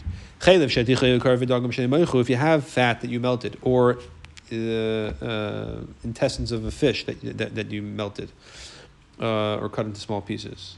If 2.21 2.30
you 2.30 2.37
have 2.37 2.64
fat 2.64 3.00
that 3.00 3.11
you 3.11 3.21
melted, 3.21 3.59
or 3.62 3.99
uh, 4.50 4.56
uh, 4.56 5.80
intestines 6.04 6.52
of 6.52 6.64
a 6.64 6.71
fish 6.71 7.04
that, 7.06 7.21
that, 7.38 7.54
that 7.54 7.71
you 7.71 7.82
melted, 7.82 8.32
uh, 9.21 9.56
or 9.56 9.68
cut 9.68 9.87
into 9.87 10.00
small 10.00 10.21
pieces. 10.21 10.76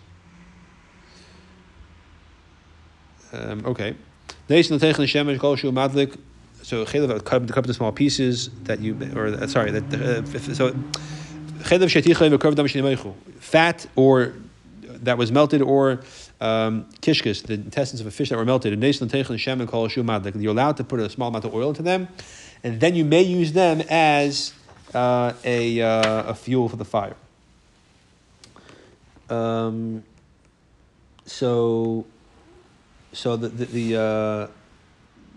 Um, 3.32 3.64
okay. 3.66 3.96
So 6.64 6.86
chaylev 6.86 7.24
cut 7.26 7.46
cut 7.52 7.64
into 7.64 7.74
small 7.74 7.92
pieces 7.92 8.48
that 8.62 8.80
you 8.80 8.96
or 9.14 9.26
uh, 9.26 9.46
sorry 9.46 9.70
that 9.70 9.84
uh, 9.92 10.24
so 10.54 10.74
fat 13.38 13.86
or 13.96 14.32
that 14.82 15.18
was 15.18 15.30
melted 15.30 15.60
or 15.60 16.00
um, 16.40 16.88
the 17.02 17.44
intestines 17.50 18.00
of 18.00 18.06
a 18.06 18.10
fish 18.10 18.30
that 18.30 18.38
were 18.38 18.46
melted, 18.46 18.72
and 18.72 18.82
you're 20.42 20.52
allowed 20.52 20.78
to 20.78 20.84
put 20.84 21.00
a 21.00 21.10
small 21.10 21.28
amount 21.28 21.44
of 21.44 21.54
oil 21.54 21.68
into 21.68 21.82
them, 21.82 22.08
and 22.62 22.80
then 22.80 22.94
you 22.94 23.04
may 23.04 23.22
use 23.22 23.52
them 23.52 23.82
as 23.90 24.54
uh, 24.94 25.34
a, 25.44 25.82
uh, 25.82 26.30
a 26.30 26.34
fuel 26.34 26.70
for 26.70 26.76
the 26.76 26.84
fire. 26.86 27.16
Um, 29.28 30.02
so 31.26 32.06
so 33.12 33.36
the 33.36 33.48
the, 33.48 33.64
the 33.66 33.96
uh, 34.00 34.46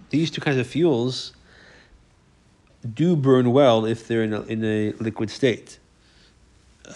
these 0.09 0.31
two 0.31 0.41
kinds 0.41 0.57
of 0.57 0.67
fuels 0.67 1.33
do 2.93 3.15
burn 3.15 3.51
well 3.51 3.85
if 3.85 4.07
they're 4.07 4.23
in 4.23 4.33
a, 4.33 4.41
in 4.43 4.63
a 4.63 4.91
liquid 4.93 5.29
state. 5.29 5.79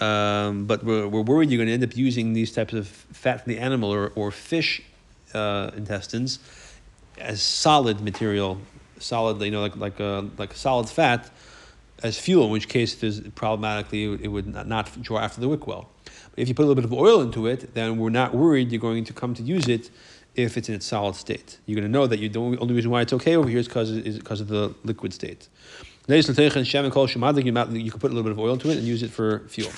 Um, 0.00 0.64
but 0.64 0.84
we're, 0.84 1.06
we're 1.06 1.22
worried 1.22 1.50
you're 1.50 1.58
going 1.58 1.66
to 1.66 1.74
end 1.74 1.84
up 1.84 1.96
using 1.96 2.32
these 2.32 2.52
types 2.52 2.72
of 2.72 2.88
fat 2.88 3.44
from 3.44 3.52
the 3.52 3.58
animal 3.58 3.92
or, 3.92 4.12
or 4.14 4.30
fish 4.30 4.82
uh, 5.34 5.70
intestines 5.76 6.38
as 7.18 7.42
solid 7.42 8.00
material, 8.00 8.58
solid, 8.98 9.40
you 9.42 9.50
know, 9.50 9.60
like 9.60 9.76
like 9.76 10.00
a, 10.00 10.04
uh, 10.04 10.24
like 10.38 10.54
solid 10.54 10.88
fat 10.88 11.30
as 12.02 12.18
fuel. 12.18 12.46
In 12.46 12.50
which 12.50 12.68
case, 12.68 12.94
there's 12.94 13.20
problematically 13.20 14.04
it 14.04 14.28
would 14.28 14.46
not 14.46 15.02
draw 15.02 15.18
after 15.18 15.40
the 15.40 15.48
wick 15.48 15.66
well. 15.66 15.90
But 16.04 16.40
if 16.40 16.48
you 16.48 16.54
put 16.54 16.62
a 16.62 16.68
little 16.68 16.82
bit 16.82 16.84
of 16.84 16.92
oil 16.92 17.20
into 17.20 17.46
it, 17.46 17.74
then 17.74 17.98
we're 17.98 18.10
not 18.10 18.34
worried 18.34 18.72
you're 18.72 18.80
going 18.80 19.04
to 19.04 19.12
come 19.12 19.34
to 19.34 19.42
use 19.42 19.68
it 19.68 19.90
if 20.34 20.56
it's 20.56 20.68
in 20.68 20.74
its 20.74 20.86
solid 20.86 21.14
state. 21.14 21.58
You're 21.66 21.76
going 21.76 21.90
to 21.90 21.92
know 21.92 22.06
that 22.06 22.18
you 22.18 22.28
the 22.28 22.40
only 22.40 22.74
reason 22.74 22.90
why 22.90 23.02
it's 23.02 23.12
okay 23.12 23.36
over 23.36 23.48
here 23.48 23.58
is 23.58 23.68
because 23.68 23.90
is 23.90 24.18
because 24.18 24.40
of 24.40 24.48
the 24.48 24.74
liquid 24.84 25.12
state. 25.12 25.48
You 26.08 26.22
can 26.22 26.34
put 26.34 26.50
a 26.50 28.14
little 28.14 28.22
bit 28.22 28.32
of 28.32 28.38
oil 28.38 28.54
into 28.54 28.70
it 28.70 28.76
and 28.76 28.86
use 28.86 29.02
it 29.02 29.10
for 29.10 29.40
fuel. 29.48 29.70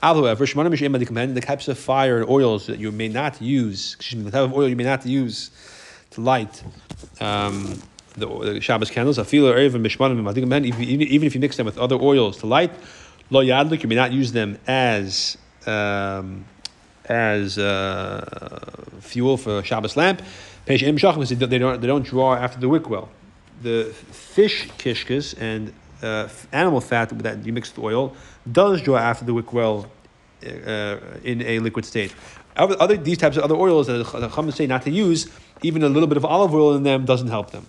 However, 0.00 0.44
the 0.44 1.42
types 1.44 1.68
of 1.68 1.78
fire 1.78 2.18
and 2.18 2.28
oils 2.28 2.66
that 2.66 2.78
you 2.78 2.92
may 2.92 3.08
not 3.08 3.40
use, 3.42 3.94
excuse 3.94 4.18
me, 4.18 4.30
the 4.30 4.36
type 4.36 4.44
of 4.44 4.52
oil 4.52 4.68
you 4.68 4.76
may 4.76 4.84
not 4.84 5.06
use 5.06 5.50
to 6.10 6.20
light 6.20 6.62
um, 7.20 7.80
the, 8.14 8.26
the 8.26 8.60
Shabbos 8.60 8.90
candles, 8.90 9.18
even 9.18 9.42
if 11.26 11.34
you 11.34 11.40
mix 11.40 11.56
them 11.56 11.66
with 11.66 11.78
other 11.78 11.96
oils 11.96 12.36
to 12.38 12.46
light, 12.46 12.72
lo 13.30 13.44
yadlik, 13.44 13.82
you 13.82 13.88
may 13.88 13.94
not 13.94 14.12
use 14.12 14.32
them 14.32 14.58
as 14.66 15.38
um, 15.66 16.44
as 17.12 17.58
uh, 17.58 18.72
fuel 19.00 19.36
for 19.36 19.62
Shabbos 19.62 19.96
lamp. 19.96 20.22
They 20.64 20.76
don't 20.78 21.80
they 21.80 21.86
don't 21.86 22.04
draw 22.04 22.34
after 22.34 22.58
the 22.60 22.68
wick 22.68 22.88
well. 22.88 23.08
The 23.62 23.84
fish 24.10 24.68
kishkas 24.78 25.34
and 25.38 25.72
uh, 26.02 26.28
animal 26.52 26.80
fat 26.80 27.10
that 27.22 27.44
you 27.46 27.52
mix 27.52 27.74
with 27.76 27.84
oil 27.84 28.16
does 28.50 28.82
draw 28.82 28.98
after 28.98 29.24
the 29.24 29.34
wick 29.34 29.52
well 29.52 29.90
uh, 30.44 30.98
in 31.22 31.42
a 31.42 31.58
liquid 31.60 31.84
state. 31.84 32.14
Other, 32.56 32.76
other, 32.80 32.96
these 32.96 33.18
types 33.18 33.36
of 33.36 33.44
other 33.44 33.54
oils 33.54 33.86
that 33.86 33.98
the 33.98 34.28
Chacham 34.28 34.50
say 34.50 34.66
not 34.66 34.82
to 34.82 34.90
use, 34.90 35.30
even 35.62 35.82
a 35.82 35.88
little 35.88 36.06
bit 36.06 36.16
of 36.16 36.24
olive 36.24 36.54
oil 36.54 36.74
in 36.74 36.82
them 36.82 37.04
doesn't 37.04 37.28
help 37.28 37.50
them. 37.50 37.66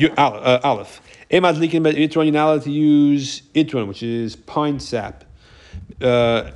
Uh, 0.00 0.60
aleph. 0.64 1.00
Emad 1.30 1.56
likin 1.56 1.82
itron, 1.82 2.24
you're 2.24 2.32
not 2.32 2.48
allowed 2.48 2.62
to 2.62 2.70
use 2.70 3.42
itron, 3.54 3.86
which 3.86 4.02
is 4.02 4.36
pine 4.36 4.80
sap. 4.80 5.24
Uh, 6.00 6.50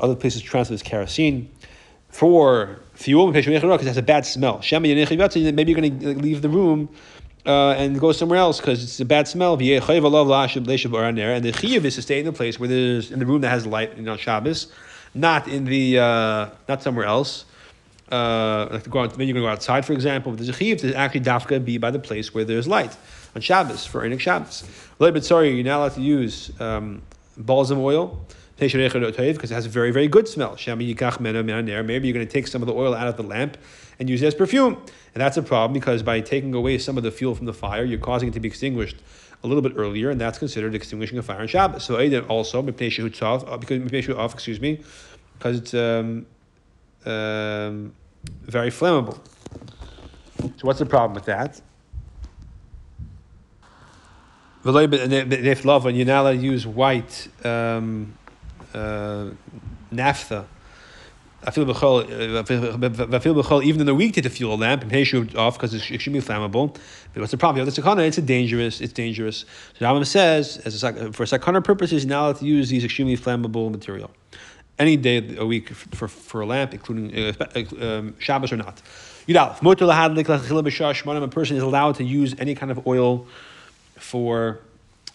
other 0.00 0.14
places 0.14 0.42
translate 0.42 0.74
as 0.74 0.82
kerosene 0.82 1.50
for 2.16 2.78
fuel 2.94 3.30
because 3.30 3.46
it 3.46 3.62
has 3.84 3.98
a 3.98 4.02
bad 4.02 4.24
smell. 4.24 4.62
Maybe 4.72 4.88
you're 4.88 5.06
going 5.06 5.98
to 6.00 6.14
leave 6.14 6.40
the 6.40 6.48
room 6.48 6.88
uh, 7.44 7.72
and 7.72 8.00
go 8.00 8.12
somewhere 8.12 8.38
else 8.38 8.58
because 8.58 8.82
it's 8.82 8.98
a 9.00 9.04
bad 9.04 9.28
smell. 9.28 9.52
And 9.52 9.60
the 9.60 9.66
chiyuv 11.52 11.84
is 11.84 11.94
to 11.96 12.02
stay 12.02 12.18
in 12.18 12.24
the 12.24 12.32
place 12.32 12.58
where 12.58 12.70
there's 12.70 13.12
in 13.12 13.18
the 13.18 13.26
room 13.26 13.42
that 13.42 13.50
has 13.50 13.66
light, 13.66 13.98
you 13.98 14.02
know, 14.02 14.16
Shabbos, 14.16 14.72
not 15.14 15.46
in 15.46 15.66
the 15.66 15.98
uh, 15.98 16.48
not 16.66 16.82
somewhere 16.82 17.04
else. 17.04 17.44
Uh, 18.10 18.68
like 18.70 18.84
to 18.84 18.90
go 18.90 19.00
out, 19.00 19.10
maybe 19.18 19.26
you're 19.26 19.34
going 19.34 19.42
to 19.42 19.48
go 19.48 19.52
outside, 19.52 19.84
for 19.84 19.92
example. 19.92 20.32
But 20.32 20.38
there's 20.38 20.48
a 20.48 20.52
chiyuv 20.52 20.80
to 20.80 20.94
actually 20.94 21.20
dafka 21.20 21.62
be 21.62 21.76
by 21.76 21.90
the 21.90 21.98
place 21.98 22.32
where 22.32 22.44
there's 22.44 22.66
light 22.66 22.96
on 23.34 23.42
Shabbos 23.42 23.84
for 23.84 24.00
Enik 24.08 24.20
Shabbos. 24.20 24.62
A 24.62 25.02
little 25.02 25.12
bit 25.12 25.24
sorry, 25.24 25.50
you're 25.54 25.64
not 25.64 25.80
allowed 25.80 25.94
to 25.96 26.00
use 26.00 26.50
um, 26.60 27.02
balsam 27.36 27.78
oil 27.78 28.24
because 28.58 29.50
it 29.50 29.54
has 29.54 29.66
a 29.66 29.68
very, 29.68 29.90
very 29.90 30.08
good 30.08 30.26
smell. 30.26 30.56
Maybe 30.56 30.88
you're 30.88 32.14
going 32.14 32.26
to 32.26 32.26
take 32.26 32.46
some 32.46 32.62
of 32.62 32.66
the 32.66 32.74
oil 32.74 32.94
out 32.94 33.06
of 33.06 33.16
the 33.16 33.22
lamp 33.22 33.58
and 33.98 34.08
use 34.08 34.22
it 34.22 34.26
as 34.26 34.34
perfume. 34.34 34.74
And 35.14 35.20
that's 35.20 35.36
a 35.36 35.42
problem 35.42 35.72
because 35.72 36.02
by 36.02 36.20
taking 36.20 36.54
away 36.54 36.78
some 36.78 36.96
of 36.96 37.02
the 37.02 37.10
fuel 37.10 37.34
from 37.34 37.46
the 37.46 37.52
fire, 37.52 37.84
you're 37.84 37.98
causing 37.98 38.28
it 38.28 38.32
to 38.32 38.40
be 38.40 38.48
extinguished 38.48 38.96
a 39.44 39.46
little 39.46 39.62
bit 39.62 39.74
earlier, 39.76 40.10
and 40.10 40.20
that's 40.20 40.38
considered 40.38 40.74
extinguishing 40.74 41.18
a 41.18 41.22
fire 41.22 41.40
on 41.40 41.46
Shabbos. 41.46 41.84
So 41.84 41.96
also, 42.28 42.60
uh, 42.60 42.62
because 43.58 43.92
excuse 44.34 44.60
me, 44.60 44.80
because 45.38 45.58
it's 45.58 45.74
um, 45.74 46.26
um, 47.04 47.94
very 48.42 48.70
flammable. 48.70 49.18
So 50.40 50.62
what's 50.62 50.78
the 50.78 50.86
problem 50.86 51.14
with 51.14 51.26
that? 51.26 51.60
If 54.64 55.64
love, 55.64 55.84
when 55.84 55.94
you're 55.94 56.06
not 56.06 56.22
allowed 56.22 56.32
to 56.32 56.38
use 56.38 56.66
white 56.66 57.28
um, 57.44 58.16
naphtha, 59.90 60.46
I 61.44 61.50
feel 61.50 61.64
b'chol, 61.64 63.62
even 63.62 63.80
in 63.80 63.86
the 63.86 63.94
week 63.94 64.14
to 64.14 64.22
the 64.22 64.30
fuel 64.30 64.54
a 64.54 64.56
lamp 64.56 64.82
and 64.82 64.90
pay 64.90 65.04
off 65.36 65.56
because 65.56 65.74
it 65.74 66.00
should 66.00 66.12
be 66.12 66.20
flammable. 66.20 66.74
But 67.14 67.20
what's 67.20 67.30
the 67.30 67.36
problem? 67.38 67.58
You 67.58 67.64
have 67.64 67.74
the 67.74 67.82
sakana, 67.82 68.06
it's 68.06 68.18
a 68.18 68.22
dangerous, 68.22 68.80
it's 68.80 68.92
dangerous. 68.92 69.44
So 69.78 69.84
Rambam 69.84 70.04
says, 70.06 70.58
as 70.58 70.82
a, 70.82 71.12
for 71.12 71.24
sakana 71.24 71.62
purposes, 71.62 72.04
not 72.04 72.24
allowed 72.24 72.36
to 72.38 72.46
use 72.46 72.68
these 72.68 72.84
extremely 72.84 73.16
flammable 73.16 73.70
material. 73.70 74.10
Any 74.78 74.96
day 74.96 75.36
a 75.36 75.46
week 75.46 75.70
for, 75.70 76.08
for 76.08 76.40
a 76.40 76.46
lamp, 76.46 76.74
including 76.74 77.16
uh, 77.16 77.32
um, 77.80 78.14
Shabbos 78.18 78.52
or 78.52 78.56
not. 78.56 78.82
Yudalef, 79.28 79.62
a 81.22 81.28
person 81.28 81.56
is 81.56 81.62
allowed 81.62 81.94
to 81.94 82.04
use 82.04 82.34
any 82.38 82.54
kind 82.54 82.72
of 82.72 82.86
oil 82.86 83.26
for 83.96 84.58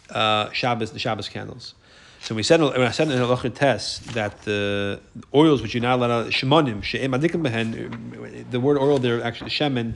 uh, 0.09 0.49
Shabbos, 0.51 0.91
the 0.91 0.99
Shabbos 0.99 1.29
candles. 1.29 1.75
So 2.23 2.35
we 2.35 2.43
said 2.43 2.61
when 2.61 2.81
I 2.81 2.91
said 2.91 3.09
in 3.09 3.17
the 3.17 3.25
Halacha 3.25 3.51
test 3.51 4.13
that 4.13 4.43
the 4.43 4.99
oils 5.33 5.63
which 5.63 5.73
you're 5.73 5.81
not 5.81 5.97
allowed 5.97 6.25
to 6.25 6.29
shemonim 6.29 6.83
she'em 6.83 7.11
behen, 7.13 8.51
the 8.51 8.59
word 8.59 8.77
oil 8.77 8.99
there 8.99 9.23
actually 9.23 9.49
shemen 9.49 9.95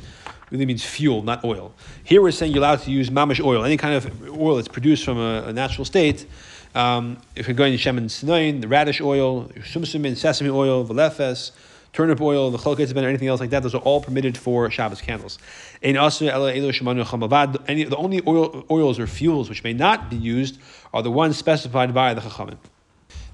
really 0.49 0.65
means 0.65 0.83
fuel, 0.83 1.21
not 1.21 1.43
oil. 1.43 1.75
Here 2.03 2.23
we're 2.23 2.31
saying 2.31 2.51
you're 2.51 2.63
allowed 2.63 2.81
to 2.81 2.89
use 2.89 3.11
mamish 3.11 3.39
oil, 3.39 3.63
any 3.63 3.77
kind 3.77 3.93
of 3.93 4.29
oil 4.39 4.55
that's 4.55 4.67
produced 4.67 5.05
from 5.05 5.19
a, 5.19 5.43
a 5.43 5.53
natural 5.53 5.85
state. 5.85 6.25
Um, 6.73 7.21
if 7.35 7.47
you're 7.47 7.55
going 7.55 7.77
to 7.77 7.83
shemen 7.83 8.05
sinayin, 8.05 8.59
the 8.59 8.67
radish 8.67 9.01
oil, 9.01 9.45
sumsumin, 9.59 10.17
sesame 10.17 10.49
oil, 10.49 10.83
velefes, 10.83 11.51
turnip 11.95 12.19
oil, 12.19 12.51
the 12.51 12.57
cholketz 12.57 12.93
or 12.93 13.07
anything 13.07 13.29
else 13.29 13.39
like 13.39 13.51
that, 13.51 13.63
those 13.63 13.73
are 13.73 13.81
all 13.81 14.01
permitted 14.01 14.37
for 14.37 14.69
Shabbos 14.69 15.01
candles. 15.01 15.39
Any, 15.81 15.93
the 15.93 17.95
only 17.97 18.21
oil, 18.27 18.65
oils 18.69 18.99
or 18.99 19.07
fuels 19.07 19.49
which 19.49 19.63
may 19.63 19.73
not 19.73 20.09
be 20.09 20.17
used 20.17 20.59
are 20.93 21.01
the 21.01 21.11
ones 21.11 21.37
specified 21.37 21.93
by 21.93 22.13
the 22.13 22.21
Chachamim. 22.21 22.57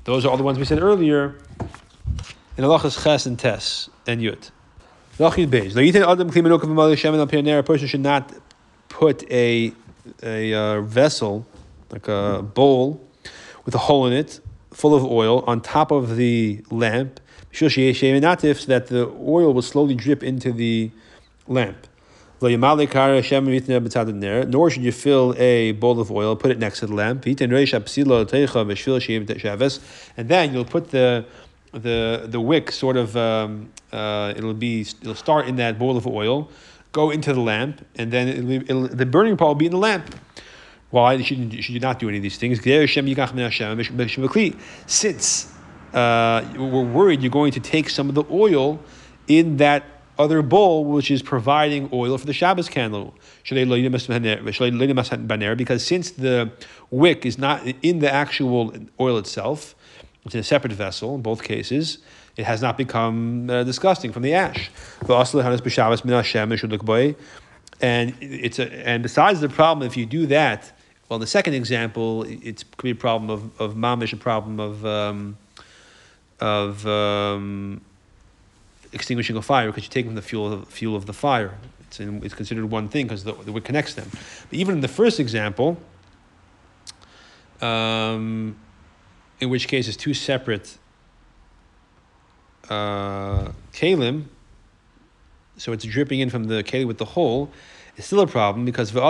Those 0.03 0.25
are 0.25 0.29
all 0.29 0.37
the 0.37 0.43
ones 0.43 0.59
we 0.59 0.65
said 0.65 0.79
earlier 0.79 1.39
in 2.57 2.63
Halachas 2.63 3.03
Ches 3.03 3.25
and 3.25 3.39
Tes 3.39 3.89
and 4.05 4.21
Yud. 4.21 4.51
A 7.59 7.63
person 7.63 7.87
should 7.87 7.99
not 7.99 8.31
put 8.89 9.29
a, 9.31 9.73
a 10.23 10.53
uh, 10.53 10.81
vessel, 10.81 11.45
like 11.89 12.07
a 12.07 12.43
bowl, 12.43 13.01
with 13.65 13.75
a 13.75 13.79
hole 13.79 14.07
in 14.07 14.13
it, 14.13 14.39
full 14.71 14.95
of 14.95 15.03
oil, 15.03 15.43
on 15.47 15.61
top 15.61 15.91
of 15.91 16.15
the 16.15 16.63
lamp, 16.71 17.19
so 17.51 17.67
that 18.67 18.87
the 18.87 19.11
oil 19.27 19.53
will 19.53 19.61
slowly 19.61 19.95
drip 19.95 20.23
into 20.23 20.51
the 20.51 20.91
lamp. 21.47 21.87
Nor 22.41 22.49
should 24.71 24.83
you 24.83 24.91
fill 24.91 25.35
a 25.37 25.73
bowl 25.73 25.99
of 25.99 26.11
oil, 26.11 26.35
put 26.35 26.49
it 26.49 26.57
next 26.57 26.79
to 26.79 26.87
the 26.87 26.95
lamp, 26.95 27.23
and 27.25 27.37
then 30.27 30.53
you'll 30.53 30.65
put 30.65 30.89
the 30.89 31.25
the 31.73 32.27
the 32.27 32.39
wick 32.39 32.71
sort 32.71 32.97
of 32.97 33.15
um, 33.15 33.69
uh, 33.93 34.33
it'll 34.35 34.53
be 34.53 34.81
it'll 34.81 35.15
start 35.15 35.47
in 35.47 35.55
that 35.57 35.77
bowl 35.77 35.97
of 35.97 36.07
oil, 36.07 36.49
go 36.91 37.11
into 37.11 37.31
the 37.31 37.39
lamp, 37.39 37.85
and 37.95 38.11
then 38.11 38.27
it'll, 38.27 38.51
it'll, 38.51 38.87
the 38.87 39.05
burning 39.05 39.37
part 39.37 39.49
will 39.49 39.55
be 39.55 39.67
in 39.67 39.71
the 39.71 39.77
lamp. 39.77 40.15
Why 40.89 41.21
should, 41.21 41.53
you, 41.53 41.61
should 41.61 41.73
you 41.73 41.79
not 41.79 41.99
do 41.99 42.09
any 42.09 42.17
of 42.17 42.23
these 42.23 42.37
things? 42.37 42.59
Since 44.87 45.53
uh, 45.93 46.45
we're 46.57 46.83
worried 46.83 47.21
you're 47.21 47.31
going 47.31 47.51
to 47.51 47.59
take 47.59 47.89
some 47.89 48.09
of 48.09 48.15
the 48.15 48.23
oil 48.31 48.79
in 49.27 49.57
that 49.57 49.83
other 50.17 50.41
bowl 50.41 50.85
which 50.85 51.09
is 51.09 51.21
providing 51.21 51.89
oil 51.91 52.17
for 52.17 52.25
the 52.25 52.33
Shabbos 52.33 52.69
candle. 52.69 53.13
Because 55.55 55.85
since 55.85 56.11
the 56.11 56.51
wick 56.91 57.25
is 57.25 57.37
not 57.37 57.65
in 57.81 57.99
the 57.99 58.13
actual 58.13 58.73
oil 58.99 59.17
itself, 59.17 59.75
it's 60.25 60.35
in 60.35 60.41
a 60.41 60.43
separate 60.43 60.73
vessel 60.73 61.15
in 61.15 61.21
both 61.21 61.43
cases, 61.43 61.97
it 62.37 62.45
has 62.45 62.61
not 62.61 62.77
become 62.77 63.49
uh, 63.49 63.63
disgusting 63.63 64.11
from 64.11 64.21
the 64.21 64.33
ash. 64.33 64.69
And 67.81 68.13
it's 68.21 68.59
a, 68.59 68.87
and 68.87 69.01
besides 69.01 69.41
the 69.41 69.49
problem, 69.49 69.87
if 69.87 69.97
you 69.97 70.05
do 70.05 70.27
that, 70.27 70.71
well, 71.09 71.19
the 71.19 71.27
second 71.27 71.55
example, 71.55 72.23
it 72.23 72.63
could 72.77 72.83
be 72.83 72.91
a 72.91 72.95
problem 72.95 73.29
of, 73.29 73.59
of 73.59 73.75
mamish, 73.75 74.13
a 74.13 74.17
problem 74.17 74.59
of 74.59 74.85
um, 74.85 75.37
of 76.41 76.85
um, 76.87 77.81
extinguishing 78.91 79.37
a 79.37 79.41
fire 79.41 79.67
because 79.67 79.83
you're 79.83 79.91
taking 79.91 80.15
the 80.15 80.21
fuel 80.21 80.51
of, 80.51 80.67
fuel 80.67 80.95
of 80.95 81.05
the 81.05 81.13
fire. 81.13 81.57
It's, 81.81 81.99
in, 81.99 82.23
it's 82.25 82.33
considered 82.33 82.65
one 82.65 82.89
thing 82.89 83.05
because 83.05 83.23
the, 83.23 83.33
the 83.33 83.51
wood 83.51 83.63
connects 83.63 83.93
them. 83.93 84.09
But 84.11 84.59
even 84.59 84.75
in 84.75 84.81
the 84.81 84.87
first 84.87 85.19
example, 85.19 85.77
um, 87.61 88.55
in 89.39 89.49
which 89.49 89.67
case 89.67 89.87
it's 89.87 89.97
two 89.97 90.13
separate 90.13 90.77
uh, 92.69 93.51
kalim, 93.73 94.25
so 95.57 95.71
it's 95.73 95.85
dripping 95.85 96.19
in 96.21 96.29
from 96.29 96.45
the 96.45 96.63
kalim 96.63 96.87
with 96.87 96.97
the 96.97 97.05
hole, 97.05 97.51
it's 97.97 98.07
still 98.07 98.21
a 98.21 98.27
problem 98.27 98.65
because 98.65 98.93
you're 98.93 99.01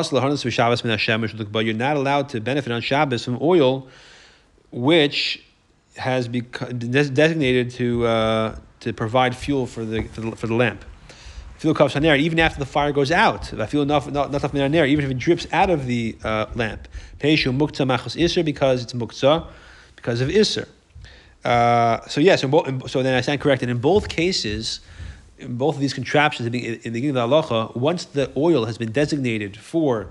not 1.73 1.95
allowed 1.95 2.29
to 2.29 2.41
benefit 2.41 2.71
on 2.73 2.81
Shabbos 2.81 3.23
from 3.23 3.37
oil 3.41 3.87
which 4.71 5.43
has 5.97 6.27
become 6.27 6.77
designated 6.79 7.71
to 7.71 8.05
uh, 8.05 8.55
to 8.79 8.93
provide 8.93 9.35
fuel 9.35 9.65
for 9.65 9.85
the 9.85 10.03
for 10.03 10.21
the, 10.21 10.35
for 10.35 10.47
the 10.47 10.55
lamp. 10.55 10.85
Fuel 11.57 11.75
comes 11.75 11.95
on 11.95 12.03
even 12.03 12.39
after 12.39 12.57
the 12.57 12.65
fire 12.65 12.91
goes 12.91 13.11
out. 13.11 13.53
If 13.53 13.59
I 13.59 13.67
feel 13.67 13.83
enough 13.83 14.09
not 14.09 14.29
enough 14.29 14.51
there, 14.51 14.85
even 14.85 15.05
if 15.05 15.11
it 15.11 15.17
drips 15.19 15.45
out 15.51 15.69
of 15.69 15.85
the 15.85 16.17
uh, 16.23 16.47
lamp. 16.55 16.87
Peishu 17.19 17.55
mukta 17.55 17.85
machos 17.85 18.19
iser 18.19 18.43
because 18.43 18.83
it's 18.83 18.93
mukta 18.93 19.45
because 19.95 20.21
of 20.21 20.29
iser. 20.29 20.67
Uh, 21.45 21.99
so 22.07 22.21
yes, 22.21 22.41
so, 22.41 23.03
then 23.03 23.15
I 23.15 23.21
stand 23.21 23.41
corrected. 23.41 23.69
In 23.69 23.79
both 23.79 24.09
cases, 24.09 24.79
in 25.37 25.57
both 25.57 25.75
of 25.75 25.81
these 25.81 25.93
contraptions, 25.93 26.45
in 26.47 26.51
the 26.51 26.77
beginning 26.89 27.15
of 27.15 27.29
the 27.29 27.35
halacha, 27.35 27.75
once 27.75 28.05
the 28.05 28.31
oil 28.37 28.65
has 28.65 28.77
been 28.77 28.91
designated 28.91 29.57
for 29.57 30.09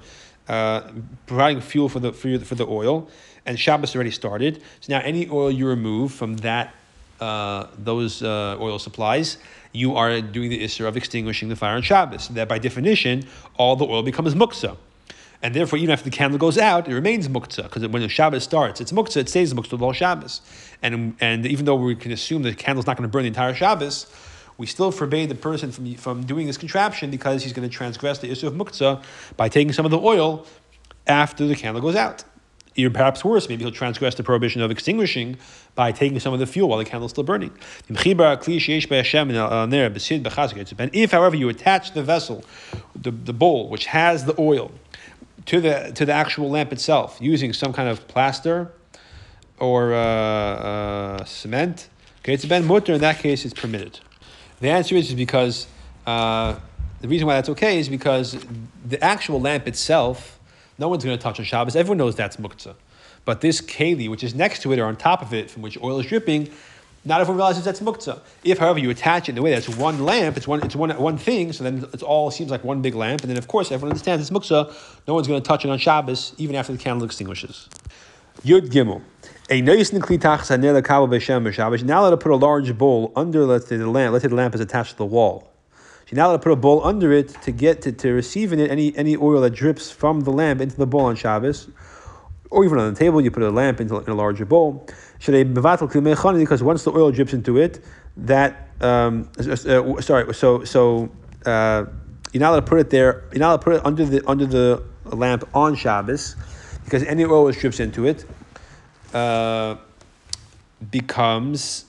uh, 0.49 0.91
providing 1.27 1.61
fuel 1.61 1.89
for 1.89 2.01
the 2.01 2.13
for, 2.13 2.39
for 2.41 2.55
the 2.55 2.67
oil, 2.67 3.09
and 3.47 3.59
Shabbos 3.59 3.95
already 3.95 4.11
started. 4.11 4.63
So 4.81 4.93
now 4.93 5.01
any 5.01 5.29
oil 5.29 5.51
you 5.51 5.67
remove 5.67 6.13
from 6.13 6.37
that 6.39 6.75
uh, 7.21 7.67
those 7.77 8.23
uh, 8.23 8.57
oil 8.61 8.79
supplies, 8.79 9.37
you 9.73 9.95
are 9.95 10.21
doing 10.21 10.51
the 10.51 10.65
issur 10.65 10.89
of 10.89 10.97
extinguishing 10.97 11.49
the 11.49 11.57
fire 11.57 11.77
on 11.77 11.83
Shabbos. 11.83 12.29
That 12.29 12.49
by 12.49 12.59
definition, 12.59 13.27
all 13.57 13.77
the 13.77 13.85
oil 13.85 14.03
becomes 14.03 14.35
muktzah. 14.35 14.77
And 15.43 15.55
therefore, 15.55 15.79
even 15.79 15.91
after 15.91 16.05
the 16.05 16.15
candle 16.15 16.39
goes 16.39 16.59
out, 16.59 16.89
it 16.89 16.95
remains 16.95 17.29
muktzah, 17.29 17.63
because 17.63 17.87
when 17.89 18.03
the 18.03 18.09
Shabbos 18.09 18.45
starts, 18.45 18.81
it's 18.81 18.93
muktzah, 18.93 19.19
it 19.19 19.29
stays 19.29 19.55
muktzah 19.55 19.71
the 19.71 19.79
whole 19.79 19.93
Shabbos. 19.93 20.43
And, 20.83 21.17
and 21.21 21.47
even 21.47 21.65
though 21.65 21.77
we 21.77 21.95
can 21.95 22.13
assume 22.13 22.43
the 22.43 22.55
candle's 22.55 22.87
not 22.87 22.97
going 22.97 23.09
to 23.09 23.13
burn 23.13 23.23
the 23.23 23.29
entire 23.29 23.55
Shabbos, 23.55 24.07
we 24.59 24.67
still 24.67 24.91
forbade 24.91 25.31
the 25.31 25.35
person 25.35 25.73
from, 25.73 25.95
from 25.95 26.25
doing 26.25 26.47
this 26.47 26.59
contraption 26.59 27.11
because 27.11 27.43
he's 27.43 27.55
going 27.55 27.67
to 27.67 27.75
transgress 27.75 28.19
the 28.19 28.29
issur 28.29 28.49
of 28.49 28.55
muktzah 28.55 29.03
by 29.39 29.49
taking 29.49 29.73
some 29.73 29.87
of 29.87 29.91
the 29.91 29.99
oil 29.99 30.47
after 31.07 31.47
the 31.47 31.57
candle 31.57 31.81
goes 31.81 31.97
out 31.97 32.25
even 32.77 32.93
perhaps 32.93 33.25
worse, 33.25 33.49
maybe 33.49 33.65
he'll 33.65 33.73
transgress 33.73 34.15
the 34.15 34.23
prohibition 34.23 34.63
of 34.63 34.71
extinguishing 34.71 35.37
by 35.75 35.93
taking 35.93 36.21
some 36.21 36.33
of 36.33 36.39
the 36.39 36.47
fuel 36.47 36.69
while 36.69 36.79
the 36.79 36.85
candle 36.85 37.07
is 37.07 37.11
still 37.11 37.25
burning. 37.25 37.51
And 37.89 37.99
if, 40.95 41.11
however, 41.11 41.37
you 41.37 41.49
attach 41.49 41.93
the 41.93 42.03
vessel, 42.03 42.45
the, 42.95 43.11
the 43.11 43.33
bowl, 43.33 43.69
which 43.69 43.87
has 43.87 44.25
the 44.25 44.35
oil, 44.39 44.71
to 45.47 45.61
the, 45.61 45.93
to 45.95 46.05
the 46.05 46.13
actual 46.13 46.51
lamp 46.51 46.73
itself, 46.73 47.19
using 47.21 47.53
some 47.53 47.73
kind 47.73 47.89
of 47.89 48.07
plaster 48.09 48.71
or 49.59 49.93
uh, 49.93 49.99
uh, 49.99 51.25
cement, 51.25 51.89
okay, 52.21 52.35
it's 52.35 52.45
ben 52.45 52.67
mutter, 52.67 52.95
in 52.95 53.01
that 53.01 53.19
case, 53.19 53.45
it's 53.45 53.55
permitted. 53.55 54.01
The 54.61 54.71
answer 54.71 54.95
is, 54.95 55.09
is 55.09 55.15
because 55.15 55.67
uh, 56.07 56.57
the 57.01 57.09
reason 57.09 57.27
why 57.27 57.35
that's 57.35 57.49
okay 57.51 57.79
is 57.79 57.89
because 57.89 58.37
the 58.85 59.03
actual 59.03 59.41
lamp 59.41 59.67
itself 59.67 60.40
no 60.81 60.89
one's 60.89 61.05
going 61.05 61.17
to 61.17 61.23
touch 61.23 61.39
on 61.39 61.45
Shabbos. 61.45 61.77
Everyone 61.77 61.99
knows 61.99 62.17
that's 62.17 62.39
muktzah. 62.39 62.75
But 63.25 63.43
this 63.43 63.61
keli, 63.61 64.09
which 64.09 64.25
is 64.25 64.35
next 64.35 64.63
to 64.63 64.73
it 64.73 64.79
or 64.79 64.87
on 64.87 64.97
top 64.97 65.21
of 65.23 65.35
it, 65.35 65.51
from 65.51 65.63
which 65.63 65.81
oil 65.83 66.01
is 66.01 66.07
dripping, 66.07 66.51
not 67.05 67.21
everyone 67.21 67.37
realizes 67.37 67.65
that's 67.65 67.81
muktzah. 67.81 68.21
If, 68.43 68.59
however, 68.59 68.79
you 68.79 68.91
attach 68.91 69.29
it 69.29 69.33
in 69.33 69.39
a 69.39 69.43
way 69.43 69.53
that's 69.53 69.69
one 69.69 70.05
lamp, 70.05 70.37
it's 70.37 70.49
one, 70.49 70.63
it's 70.63 70.75
one, 70.75 70.91
one 70.99 71.19
thing, 71.19 71.53
so 71.53 71.65
then 71.65 71.87
it 71.93 72.03
all 72.03 72.31
seems 72.31 72.51
like 72.51 72.65
one 72.65 72.83
big 72.83 72.95
lamp, 72.95 73.21
and 73.21 73.31
then 73.31 73.37
of 73.37 73.47
course 73.47 73.71
everyone 73.71 73.93
understands 73.93 74.23
it's 74.23 74.37
muktzah. 74.37 74.75
No 75.07 75.15
one's 75.15 75.29
going 75.29 75.41
to 75.41 75.47
touch 75.47 75.65
it 75.65 75.71
on 75.71 75.79
Shabbos, 75.79 76.35
even 76.39 76.57
after 76.57 76.73
the 76.73 76.79
candle 76.79 77.05
extinguishes. 77.05 77.69
Yud 78.43 78.71
Gimel. 78.71 79.03
Now 81.85 82.03
let 82.05 82.11
to 82.11 82.17
put 82.17 82.33
a 82.33 82.37
large 82.37 82.79
bowl 82.79 83.13
under, 83.17 83.45
let's 83.45 83.67
say, 83.67 83.77
the 83.77 83.91
lamp. 83.91 84.13
Let's 84.13 84.23
say 84.23 84.29
the 84.29 84.35
lamp 84.35 84.55
is 84.55 84.61
attached 84.61 84.93
to 84.93 84.97
the 84.97 85.05
wall. 85.05 85.51
You're 86.11 86.17
now 86.17 86.27
allowed 86.29 86.39
to 86.39 86.43
put 86.43 86.53
a 86.53 86.57
bowl 86.57 86.85
under 86.85 87.13
it 87.13 87.29
to 87.43 87.53
get 87.53 87.83
to, 87.83 87.93
to 87.93 88.13
receive 88.13 88.53
in 88.53 88.59
it 88.59 88.69
any, 88.69 88.97
any 88.97 89.17
oil 89.17 89.41
that 89.43 89.51
drips 89.51 89.93
from 89.93 90.23
the 90.23 90.33
lamp 90.33 90.61
into 90.61 90.77
the 90.77 90.87
bowl 90.87 91.03
on 91.03 91.15
Shabbos. 91.15 91.69
Or 92.51 92.65
even 92.65 92.79
on 92.79 92.93
the 92.93 92.99
table, 92.99 93.21
you 93.21 93.31
put 93.31 93.45
a 93.45 93.51
lamp 93.51 93.81
into 93.81 93.97
in 93.99 94.11
a 94.11 94.15
larger 94.15 94.45
bowl. 94.45 94.89
Because 95.25 96.63
once 96.63 96.83
the 96.83 96.93
oil 96.93 97.13
drips 97.13 97.33
into 97.33 97.59
it, 97.59 97.85
that 98.17 98.71
um, 98.81 99.31
uh, 99.39 100.01
sorry, 100.01 100.35
so 100.35 100.65
so 100.65 101.11
uh, 101.47 101.85
you're 102.33 102.41
not 102.41 102.51
allowed 102.51 102.61
to 102.61 102.67
put 102.67 102.81
it 102.81 102.91
there. 102.91 103.25
You're 103.31 103.41
not 103.41 103.49
allowed 103.49 103.57
to 103.59 103.65
put 103.65 103.75
it 103.75 103.87
under 103.87 104.05
the 104.05 104.29
under 104.29 104.47
the 104.47 104.83
lamp 105.05 105.49
on 105.55 105.77
Shabbos, 105.77 106.35
because 106.85 107.05
any 107.05 107.25
oil 107.25 107.47
that 107.47 107.57
drips 107.57 107.79
into 107.79 108.07
it 108.07 108.25
uh, 109.15 109.77
becomes 110.91 111.85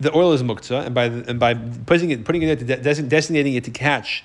the 0.00 0.14
oil 0.14 0.32
is 0.32 0.42
muktzah, 0.42 0.86
and 0.86 0.94
by 0.94 1.04
and 1.04 1.38
by 1.38 1.54
putting 1.54 2.10
it 2.10 2.24
putting 2.24 2.42
it 2.42 2.66
there, 2.66 2.94
designating 2.94 3.54
it 3.54 3.64
to 3.64 3.70
catch 3.70 4.24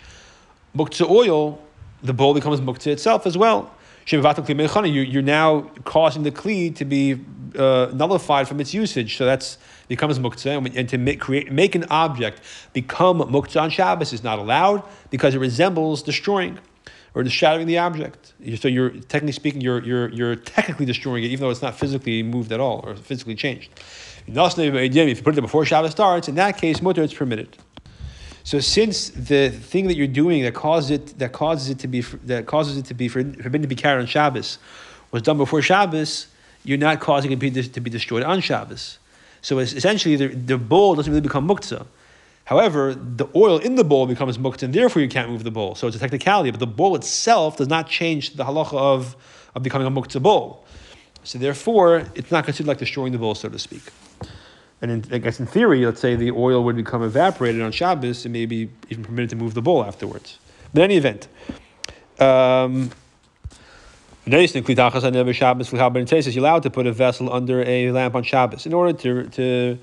muktzah 0.75 1.09
oil, 1.09 1.59
the 2.01 2.13
bowl 2.13 2.33
becomes 2.33 2.61
muktzah 2.61 2.87
itself 2.87 3.25
as 3.25 3.37
well. 3.37 3.71
You're 4.05 5.21
now 5.21 5.61
causing 5.85 6.23
the 6.23 6.31
kli 6.31 6.75
to 6.75 6.85
be 6.85 7.19
uh, 7.57 7.91
nullified 7.93 8.47
from 8.47 8.59
its 8.59 8.73
usage, 8.73 9.17
so 9.17 9.25
that's 9.25 9.57
becomes 9.87 10.19
muktzah, 10.19 10.75
and 10.75 10.89
to 10.89 10.97
make, 10.97 11.19
create, 11.19 11.51
make 11.51 11.75
an 11.75 11.85
object 11.89 12.41
become 12.73 13.19
muktzah 13.19 13.61
on 13.61 13.69
Shabbos 13.69 14.11
is 14.11 14.23
not 14.23 14.39
allowed 14.39 14.83
because 15.09 15.35
it 15.35 15.39
resembles 15.39 16.03
destroying 16.03 16.59
or 17.15 17.25
shattering 17.25 17.67
the 17.67 17.77
object. 17.77 18.33
So 18.57 18.67
you're 18.67 18.89
technically 18.89 19.33
speaking, 19.33 19.61
you're, 19.61 19.83
you're, 19.83 20.09
you're 20.09 20.35
technically 20.35 20.85
destroying 20.85 21.23
it, 21.23 21.27
even 21.27 21.41
though 21.41 21.51
it's 21.51 21.61
not 21.61 21.75
physically 21.75 22.23
moved 22.23 22.51
at 22.51 22.59
all 22.59 22.81
or 22.83 22.95
physically 22.95 23.35
changed. 23.35 23.69
If 24.27 25.17
you 25.17 25.23
put 25.23 25.37
it 25.37 25.41
before 25.41 25.65
Shabbos 25.65 25.91
starts, 25.91 26.27
in 26.27 26.35
that 26.35 26.57
case, 26.57 26.81
mutter, 26.81 27.03
it's 27.03 27.13
permitted. 27.13 27.57
So 28.45 28.59
since 28.59 29.09
the 29.09 29.49
thing 29.49 29.87
that 29.87 29.95
you're 29.95 30.07
doing 30.07 30.43
that 30.43 30.53
causes 30.53 30.91
it 30.91 31.17
that 31.19 31.31
causes 31.31 31.69
it 31.69 31.79
to 31.79 31.87
be 31.87 32.01
that 32.01 32.45
causes 32.45 32.77
it 32.77 32.85
to 32.85 32.93
be 32.93 33.07
forbidden 33.07 33.61
to 33.61 33.67
be 33.67 33.75
carried 33.75 34.01
on 34.01 34.05
Shabbos 34.05 34.57
was 35.11 35.21
done 35.21 35.37
before 35.37 35.61
Shabbos, 35.61 36.27
you're 36.65 36.77
not 36.77 36.99
causing 36.99 37.31
it 37.31 37.39
to 37.73 37.81
be 37.81 37.89
destroyed 37.89 38.23
on 38.23 38.41
Shabbos. 38.41 38.97
So 39.41 39.59
essentially, 39.59 40.15
the, 40.15 40.27
the 40.27 40.57
bowl 40.57 40.95
doesn't 40.95 41.11
really 41.11 41.21
become 41.21 41.47
muktzah. 41.47 41.85
However, 42.45 42.93
the 42.93 43.27
oil 43.35 43.57
in 43.59 43.75
the 43.75 43.83
bowl 43.83 44.05
becomes 44.05 44.37
muktzah, 44.37 44.63
and 44.63 44.73
therefore 44.73 45.01
you 45.01 45.07
can't 45.07 45.29
move 45.29 45.43
the 45.43 45.51
bowl. 45.51 45.75
So 45.75 45.87
it's 45.87 45.95
a 45.95 45.99
technicality, 45.99 46.51
but 46.51 46.59
the 46.59 46.67
bowl 46.67 46.95
itself 46.95 47.57
does 47.57 47.67
not 47.67 47.87
change 47.87 48.35
the 48.35 48.43
halacha 48.43 48.77
of, 48.77 49.15
of 49.55 49.63
becoming 49.63 49.87
a 49.87 49.91
muktzah 49.91 50.21
bowl. 50.21 50.65
So 51.23 51.37
therefore, 51.37 52.05
it's 52.15 52.31
not 52.31 52.43
considered 52.43 52.67
like 52.67 52.79
destroying 52.79 53.13
the 53.13 53.17
bowl, 53.17 53.35
so 53.35 53.47
to 53.47 53.59
speak. 53.59 53.83
And 54.83 54.91
in, 54.91 55.13
I 55.13 55.17
guess 55.19 55.39
in 55.39 55.45
theory, 55.45 55.85
let's 55.85 56.01
say 56.01 56.17
the 56.17 56.31
oil 56.31 56.61
would 56.65 56.75
become 56.75 57.03
evaporated 57.03 57.61
on 57.61 57.71
Shabbos 57.71 58.25
and 58.25 58.33
maybe 58.33 58.69
even 58.89 59.05
permitted 59.05 59.29
to 59.29 59.37
move 59.37 59.53
the 59.53 59.61
bowl 59.61 59.81
afterwards. 59.81 60.39
But 60.73 60.81
in 60.81 60.83
any 60.83 60.97
event, 60.97 61.29
um, 62.19 62.91
you're 66.35 66.45
allowed 66.45 66.63
to 66.63 66.69
put 66.69 66.85
a 66.85 66.91
vessel 66.91 67.31
under 67.31 67.63
a 67.63 67.91
lamp 67.91 68.15
on 68.15 68.23
Shabbos 68.23 68.65
in 68.65 68.73
order 68.73 68.91
to, 68.99 69.29
to 69.29 69.79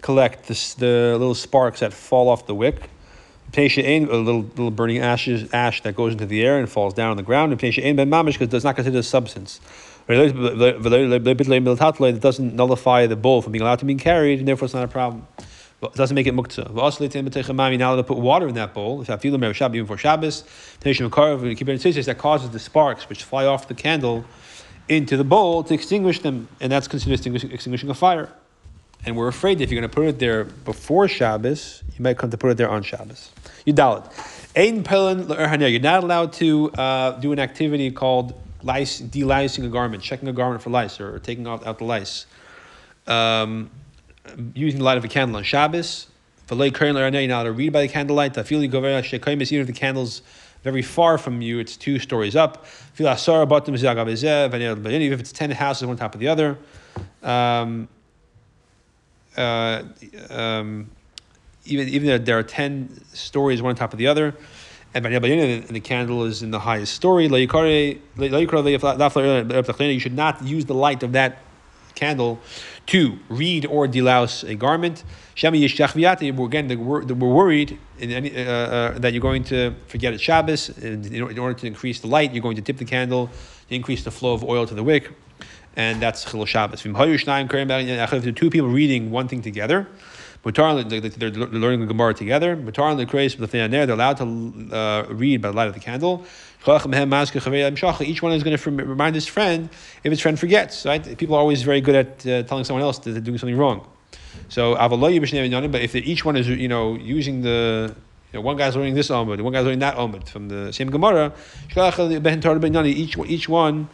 collect 0.00 0.48
the 0.48 1.12
little 1.18 1.34
sparks 1.34 1.80
that 1.80 1.92
fall 1.92 2.30
off 2.30 2.46
the 2.46 2.54
wick. 2.54 2.88
A 3.54 3.60
little, 3.60 4.40
little 4.40 4.70
burning 4.70 4.98
ashes, 4.98 5.52
ash 5.52 5.82
that 5.82 5.94
goes 5.94 6.12
into 6.12 6.24
the 6.24 6.42
air 6.42 6.58
and 6.58 6.70
falls 6.70 6.94
down 6.94 7.10
on 7.10 7.18
the 7.18 7.22
ground. 7.22 7.50
Because 7.56 8.48
does 8.48 8.64
not 8.64 8.76
consider 8.76 8.98
a 8.98 9.02
substance. 9.02 9.60
It 10.08 10.80
doesn't 12.20 12.54
nullify 12.54 13.06
the 13.06 13.16
bowl 13.16 13.42
from 13.42 13.52
being 13.52 13.62
allowed 13.62 13.80
to 13.80 13.84
be 13.84 13.94
carried, 13.96 14.38
and 14.38 14.48
therefore 14.48 14.64
it's 14.64 14.74
not 14.74 14.84
a 14.84 14.88
problem. 14.88 15.26
It 15.82 15.94
doesn't 15.94 16.14
make 16.14 16.26
it 16.26 16.34
muktzah. 16.34 16.74
You're 16.74 17.78
now 17.78 17.90
allowed 17.90 17.96
to 17.96 18.04
put 18.04 18.18
water 18.18 18.48
in 18.48 18.54
that 18.54 18.72
bowl. 18.72 19.02
If 19.02 19.10
I 19.10 19.18
feel 19.18 19.32
them 19.32 19.44
even 19.44 19.86
for 19.86 19.98
Shabbos, 19.98 20.44
that 20.80 22.16
causes 22.18 22.50
the 22.50 22.58
sparks 22.58 23.08
which 23.08 23.22
fly 23.22 23.44
off 23.44 23.68
the 23.68 23.74
candle 23.74 24.24
into 24.88 25.18
the 25.18 25.24
bowl 25.24 25.62
to 25.64 25.74
extinguish 25.74 26.20
them, 26.20 26.48
and 26.60 26.72
that's 26.72 26.88
considered 26.88 27.52
extinguishing 27.52 27.90
a 27.90 27.94
fire. 27.94 28.30
And 29.04 29.14
we're 29.14 29.28
afraid 29.28 29.58
that 29.58 29.64
if 29.64 29.70
you're 29.70 29.80
going 29.80 29.90
to 29.90 29.94
put 29.94 30.06
it 30.06 30.18
there 30.18 30.44
before 30.44 31.06
Shabbos, 31.06 31.84
you 31.96 32.02
might 32.02 32.18
come 32.18 32.30
to 32.30 32.38
put 32.38 32.50
it 32.50 32.56
there 32.56 32.70
on 32.70 32.82
Shabbos. 32.82 33.30
You 33.64 33.74
Yudalit. 33.74 34.10
You're 35.70 35.80
not 35.80 36.02
allowed 36.02 36.32
to 36.32 36.70
uh, 36.72 37.12
do 37.20 37.32
an 37.32 37.38
activity 37.38 37.90
called 37.90 38.34
lice, 38.62 38.98
delicing 38.98 39.64
a 39.64 39.68
garment, 39.68 40.02
checking 40.02 40.28
a 40.28 40.32
garment 40.32 40.62
for 40.62 40.70
lice, 40.70 41.00
or, 41.00 41.18
taking 41.18 41.46
out, 41.46 41.66
out 41.66 41.78
the 41.78 41.84
lice. 41.84 42.26
Um, 43.06 43.70
using 44.54 44.78
the 44.78 44.84
light 44.84 44.98
of 44.98 45.04
a 45.04 45.08
candle 45.08 45.36
on 45.36 45.42
Shabbos. 45.42 46.06
You're 46.50 47.10
not 47.10 47.42
to 47.42 47.52
read 47.52 47.72
by 47.72 47.82
the 47.82 47.88
candlelight. 47.88 48.36
Even 48.36 48.64
if 48.64 49.66
the 49.66 49.74
candle's 49.74 50.22
very 50.62 50.82
far 50.82 51.18
from 51.18 51.42
you, 51.42 51.58
it's 51.58 51.76
two 51.76 51.98
stories 51.98 52.36
up. 52.36 52.66
Even 52.98 53.12
if 53.12 55.20
it's 55.20 55.32
ten 55.32 55.50
houses 55.50 55.86
one 55.86 55.96
top 55.96 56.14
of 56.14 56.20
the 56.20 56.28
other. 56.28 56.58
Um, 57.22 57.88
uh, 59.36 59.84
um, 60.30 60.90
even 61.64 61.88
even 61.88 62.24
there 62.24 62.38
are 62.38 62.42
ten 62.42 63.00
stories 63.12 63.62
one 63.62 63.70
on 63.70 63.76
top 63.76 63.92
of 63.92 63.98
the 63.98 64.06
other, 64.06 64.34
and 64.94 65.04
the 65.04 65.80
candle 65.80 66.24
is 66.24 66.42
in 66.42 66.50
the 66.50 66.58
highest 66.58 66.94
story. 66.94 67.26
You 67.26 67.48
should 70.00 70.14
not 70.14 70.42
use 70.42 70.64
the 70.64 70.74
light 70.74 71.02
of 71.02 71.12
that 71.12 71.38
candle 71.94 72.40
to 72.86 73.18
read 73.28 73.66
or 73.66 73.86
delouse 73.86 74.48
a 74.48 74.54
garment. 74.54 75.04
Again, 75.42 76.68
we're 76.88 77.34
worried 77.34 77.78
any, 78.00 78.36
uh, 78.36 78.50
uh, 78.50 78.98
that 78.98 79.12
you're 79.12 79.20
going 79.20 79.44
to 79.44 79.74
forget 79.86 80.14
at 80.14 80.20
Shabbos. 80.20 80.70
In 80.78 81.38
order 81.38 81.54
to 81.54 81.66
increase 81.66 82.00
the 82.00 82.08
light, 82.08 82.32
you're 82.32 82.42
going 82.42 82.56
to 82.56 82.62
tip 82.62 82.78
the 82.78 82.84
candle, 82.84 83.30
increase 83.68 84.04
the 84.04 84.10
flow 84.10 84.32
of 84.32 84.42
oil 84.42 84.66
to 84.66 84.74
the 84.74 84.82
wick 84.82 85.12
and 85.78 86.02
that's 86.02 86.24
Chilul 86.24 86.46
Shabbos. 86.46 86.80
If 86.80 88.34
two 88.34 88.50
people 88.50 88.68
reading 88.68 89.10
one 89.12 89.28
thing 89.28 89.42
together, 89.42 89.86
they're 90.44 91.30
learning 91.30 91.80
the 91.80 91.86
Gemara 91.86 92.14
together. 92.14 92.56
They're 92.56 93.90
allowed 93.90 94.16
to 94.18 94.74
uh, 94.74 95.06
read 95.10 95.42
by 95.42 95.48
the 95.50 95.56
light 95.56 95.68
of 95.68 95.74
the 95.74 95.80
candle. 95.80 96.24
Each 96.66 98.22
one 98.22 98.32
is 98.32 98.42
going 98.42 98.56
to 98.56 98.70
remind 98.70 99.14
his 99.14 99.26
friend 99.26 99.68
if 100.04 100.10
his 100.10 100.20
friend 100.20 100.38
forgets. 100.38 100.86
Right? 100.86 101.18
People 101.18 101.34
are 101.36 101.40
always 101.40 101.62
very 101.62 101.80
good 101.80 101.94
at 101.94 102.26
uh, 102.26 102.42
telling 102.44 102.64
someone 102.64 102.82
else 102.82 102.98
that 102.98 103.10
they're 103.10 103.20
doing 103.20 103.38
something 103.38 103.56
wrong. 103.56 103.86
So, 104.48 104.74
but 104.74 105.80
if 105.82 105.94
each 105.94 106.24
one 106.24 106.36
is 106.36 106.48
you 106.48 106.68
know 106.68 106.94
using 106.94 107.42
the 107.42 107.94
you 108.32 108.38
know, 108.38 108.42
one 108.42 108.56
guy's 108.56 108.76
learning 108.76 108.94
this 108.94 109.08
omid, 109.08 109.40
one 109.40 109.52
guy's 109.52 109.64
learning 109.64 109.80
that 109.80 109.96
omid 109.96 110.28
from 110.28 110.48
the 110.48 110.72
same 110.72 110.90
Gemara. 110.90 111.32
Each 112.86 113.18
each 113.18 113.48
one 113.48 113.88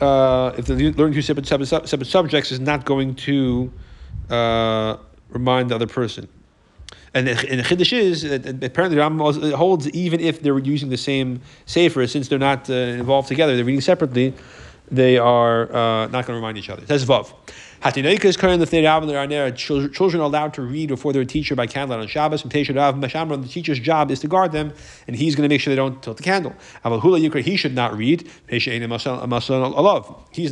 uh, 0.00 0.52
if 0.58 0.66
they're 0.66 0.76
learning 0.76 1.14
two 1.14 1.22
separate, 1.22 1.46
separate, 1.46 1.88
separate 1.88 2.06
subjects, 2.06 2.52
is 2.52 2.60
not 2.60 2.84
going 2.84 3.14
to 3.14 3.72
uh, 4.28 4.96
remind 5.30 5.70
the 5.70 5.74
other 5.74 5.86
person. 5.86 6.28
And 7.14 7.26
the, 7.26 7.32
and 7.48 7.60
the 7.60 7.64
chiddush 7.64 7.92
is 7.98 8.22
that 8.22 8.62
apparently 8.62 8.98
Rambam 8.98 9.54
holds 9.54 9.88
even 9.90 10.20
if 10.20 10.42
they're 10.42 10.58
using 10.58 10.90
the 10.90 10.98
same 10.98 11.40
sefer, 11.64 12.06
since 12.06 12.28
they're 12.28 12.38
not 12.38 12.68
uh, 12.68 12.74
involved 12.74 13.28
together, 13.28 13.56
they're 13.56 13.64
reading 13.64 13.80
separately, 13.80 14.34
they 14.90 15.16
are 15.18 15.72
uh, 15.72 16.06
not 16.08 16.26
going 16.26 16.26
to 16.26 16.34
remind 16.34 16.58
each 16.58 16.68
other. 16.70 16.82
It 16.82 16.88
says 16.88 17.04
vav. 17.04 17.32
Children 19.92 20.20
are 20.20 20.24
allowed 20.24 20.54
to 20.54 20.62
read 20.62 20.88
before 20.88 21.12
their 21.12 21.24
teacher 21.24 21.54
by 21.54 21.66
candlelight 21.66 22.02
on 22.02 22.08
Shabbos. 22.08 22.42
The 22.42 23.48
teacher's 23.48 23.78
job 23.78 24.10
is 24.10 24.20
to 24.20 24.28
guard 24.28 24.52
them, 24.52 24.72
and 25.06 25.14
he's 25.16 25.36
going 25.36 25.48
to 25.48 25.52
make 25.52 25.60
sure 25.60 25.70
they 25.70 25.76
don't 25.76 26.02
tilt 26.02 26.16
the 26.16 26.22
candle. 26.22 26.54
He 27.42 27.56
should 27.56 27.74
not 27.74 27.96
read. 27.96 28.28
He's 28.48 28.66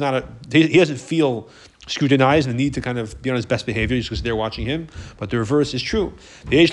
not 0.01 0.15
a, 0.15 0.29
he 0.53 0.79
doesn't 0.79 1.01
feel 1.01 1.49
scrutinized 1.87 2.49
and 2.49 2.59
the 2.59 2.63
need 2.63 2.75
to 2.75 2.81
kind 2.81 2.99
of 2.99 3.21
be 3.23 3.31
on 3.31 3.37
his 3.37 3.47
best 3.47 3.67
behavior 3.67 3.97
just 3.97 4.11
because 4.11 4.23
they're 4.23 4.37
watching 4.37 4.67
him. 4.67 4.89
But 5.19 5.31
the 5.31 5.39
reverse 5.39 5.75
is 5.75 5.83
true. 5.83 6.13
He's 6.51 6.73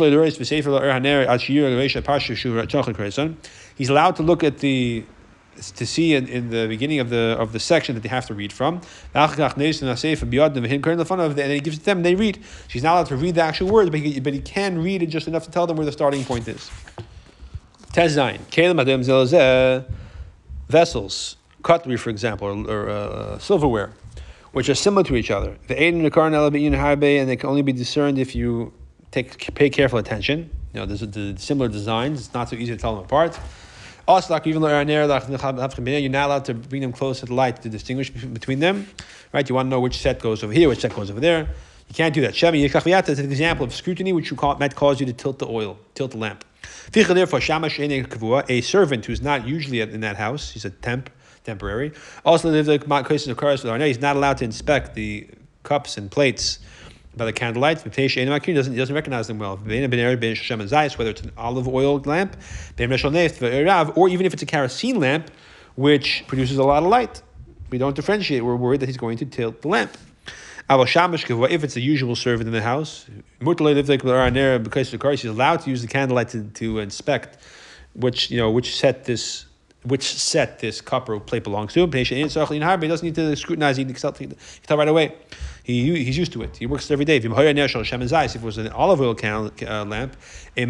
allowed 3.90 4.16
to 4.16 4.24
look 4.24 4.44
at 4.44 4.58
the 4.60 5.06
to 5.76 5.86
see 5.86 6.16
in, 6.16 6.28
in 6.28 6.50
the 6.50 6.66
beginning 6.68 7.00
of 7.00 7.10
the 7.10 7.36
of 7.38 7.52
the 7.52 7.60
section 7.60 7.94
that 7.96 8.02
they 8.02 8.10
have 8.10 8.26
to 8.28 8.34
read 8.34 8.54
from. 8.54 8.82
And 9.14 9.32
he 9.32 9.38
gives 11.60 11.78
it 11.78 11.80
to 11.80 11.86
them 11.86 11.98
and 11.98 12.06
they 12.06 12.16
read. 12.16 12.40
She's 12.68 12.84
not 12.84 12.94
allowed 12.94 13.08
to 13.08 13.18
read 13.18 13.36
the 13.36 13.42
actual 13.42 13.70
words, 13.70 13.90
but 13.90 14.00
he, 14.00 14.20
but 14.20 14.34
he 14.34 14.40
can 14.40 14.82
read 14.82 15.04
it 15.04 15.08
just 15.08 15.28
enough 15.28 15.44
to 15.44 15.52
tell 15.52 15.68
them 15.68 15.78
where 15.78 15.86
the 15.86 15.92
starting 15.92 16.24
point 16.24 16.48
is. 16.48 16.72
Tezain. 17.92 18.40
Vessels, 20.70 21.36
cutlery, 21.64 21.98
for 21.98 22.10
example, 22.10 22.48
or, 22.48 22.72
or 22.72 22.90
uh, 22.90 23.38
silverware, 23.40 23.92
which 24.52 24.70
are 24.70 24.76
similar 24.76 25.04
to 25.04 25.16
each 25.16 25.32
other. 25.32 25.58
The 25.68 25.82
aid 25.82 25.94
and 25.94 26.06
the 26.06 26.12
car 26.12 26.28
and 26.28 27.30
they 27.30 27.36
can 27.36 27.50
only 27.50 27.62
be 27.62 27.74
discerned 27.74 28.18
if 28.18 28.36
you 28.36 28.74
take 29.12 29.54
pay 29.56 29.70
careful 29.70 30.00
attention. 30.00 30.50
You 30.74 30.82
know, 30.82 30.86
there's, 30.86 31.02
a, 31.02 31.38
similar 31.38 31.68
designs. 31.68 32.20
It's 32.20 32.34
not 32.34 32.50
so 32.50 32.56
easy 32.56 32.72
to 32.74 32.78
tell 32.78 32.96
them 32.96 33.06
apart. 33.06 33.40
Aslak, 34.08 34.48
even 34.48 34.62
though 34.62 34.70
you're 34.70 36.10
not 36.10 36.26
allowed 36.26 36.46
to 36.46 36.54
bring 36.54 36.82
them 36.82 36.92
close 36.92 37.20
to 37.20 37.26
the 37.28 37.34
light 37.34 37.62
to 37.62 37.70
distinguish 37.70 38.10
between 38.10 38.60
them. 38.60 38.88
Right? 39.32 39.48
You 39.48 39.56
want 39.56 39.68
to 39.68 39.70
know 39.70 39.80
which 39.80 40.00
set 40.00 40.20
goes 40.20 40.44
over 40.44 40.54
here, 40.54 40.70
which 40.70 40.80
set 40.80 40.94
goes 40.94 41.12
over 41.12 41.20
there. 41.20 41.50
You 41.88 41.96
can't 41.96 42.14
do 42.14 42.22
that. 42.22 42.34
Shemi 42.34 42.68
Yikachviyata 42.68 43.10
is 43.10 43.20
an 43.20 43.30
example 43.30 43.66
of 43.66 43.74
scrutiny 43.74 44.14
which 44.14 44.32
might 44.42 44.76
cause 44.76 45.00
you 45.00 45.06
to 45.06 45.14
tilt 45.14 45.40
the 45.40 45.48
oil, 45.48 45.78
tilt 45.94 46.12
the 46.12 46.18
lamp. 46.18 46.46
Therefore, 46.92 47.40
a 47.40 48.62
servant 48.62 49.06
who's 49.06 49.22
not 49.22 49.48
usually 49.48 49.82
in 49.82 50.02
that 50.02 50.16
house, 50.16 50.52
he's 50.52 50.66
a 50.66 50.70
temp, 50.70 51.10
temporary. 51.44 51.92
Also, 52.26 52.50
lives 52.50 52.68
like 52.68 52.88
cases 53.08 53.28
occurs 53.28 53.64
with 53.64 53.82
He's 53.82 54.00
not 54.00 54.16
allowed 54.16 54.38
to 54.38 54.46
inspect 54.46 54.96
the 54.96 55.28
cups 55.64 55.98
and 55.98 56.10
plates 56.12 56.60
by 57.16 57.26
the 57.26 57.34
candlelight. 57.34 57.82
He 57.82 57.90
doesn't, 58.54 58.74
he 58.74 58.80
doesn't 58.80 58.96
recognize 58.96 59.28
them 59.28 59.40
well. 59.40 59.58
Whether 59.58 59.82
it's 61.10 61.22
an 61.22 61.32
olive 61.38 61.68
oil 61.68 62.00
lamp, 62.00 62.38
or 62.78 64.10
even 64.10 64.26
if 64.26 64.34
it's 64.34 64.44
a 64.44 64.46
kerosene 64.46 65.00
lamp, 65.00 65.30
which 65.76 66.24
produces 66.28 66.58
a 66.58 66.64
lot 66.64 66.84
of 66.84 66.90
light. 66.90 67.22
We 67.70 67.78
don't 67.78 67.96
differentiate. 67.96 68.44
We're 68.44 68.56
worried 68.56 68.82
that 68.82 68.88
he's 68.88 68.98
going 68.98 69.18
to 69.20 69.26
tilt 69.26 69.62
the 69.62 69.70
lamp. 69.70 69.98
If 70.70 71.64
it's 71.64 71.74
the 71.74 71.82
usual 71.82 72.16
servant 72.16 72.48
in 72.48 72.54
the 72.54 72.62
house, 72.62 73.08
because 73.40 75.22
he's 75.22 75.26
allowed 75.26 75.62
to 75.62 75.70
use 75.70 75.82
the 75.82 75.88
candlelight 75.88 76.30
to, 76.30 76.44
to 76.44 76.80
inspect 76.80 77.38
which 77.94 78.32
you 78.32 78.38
know 78.38 78.50
which 78.50 78.78
set 78.78 79.04
this 79.04 79.46
which 79.84 80.04
set 80.04 80.60
this 80.60 80.80
cup 80.80 81.10
or 81.10 81.20
plate 81.20 81.44
belongs 81.44 81.74
to. 81.74 81.88
He 81.88 82.02
doesn't 82.04 83.04
need 83.04 83.16
to 83.16 83.36
scrutinize. 83.36 83.80
it. 83.80 83.88
He 83.88 83.94
can 83.94 84.36
tell 84.64 84.78
right 84.78 84.88
away. 84.88 85.16
He, 85.64 86.04
he's 86.04 86.18
used 86.18 86.34
to 86.34 86.44
it. 86.44 86.58
He 86.58 86.66
works 86.66 86.90
it 86.90 86.94
every 86.94 87.06
day. 87.06 87.18
If 87.18 87.26
it 87.26 88.42
was 88.42 88.58
an 88.58 88.68
olive 88.70 89.02
oil 89.02 89.16
uh, 89.24 89.86
lamp, 89.86 90.16
you 90.56 90.66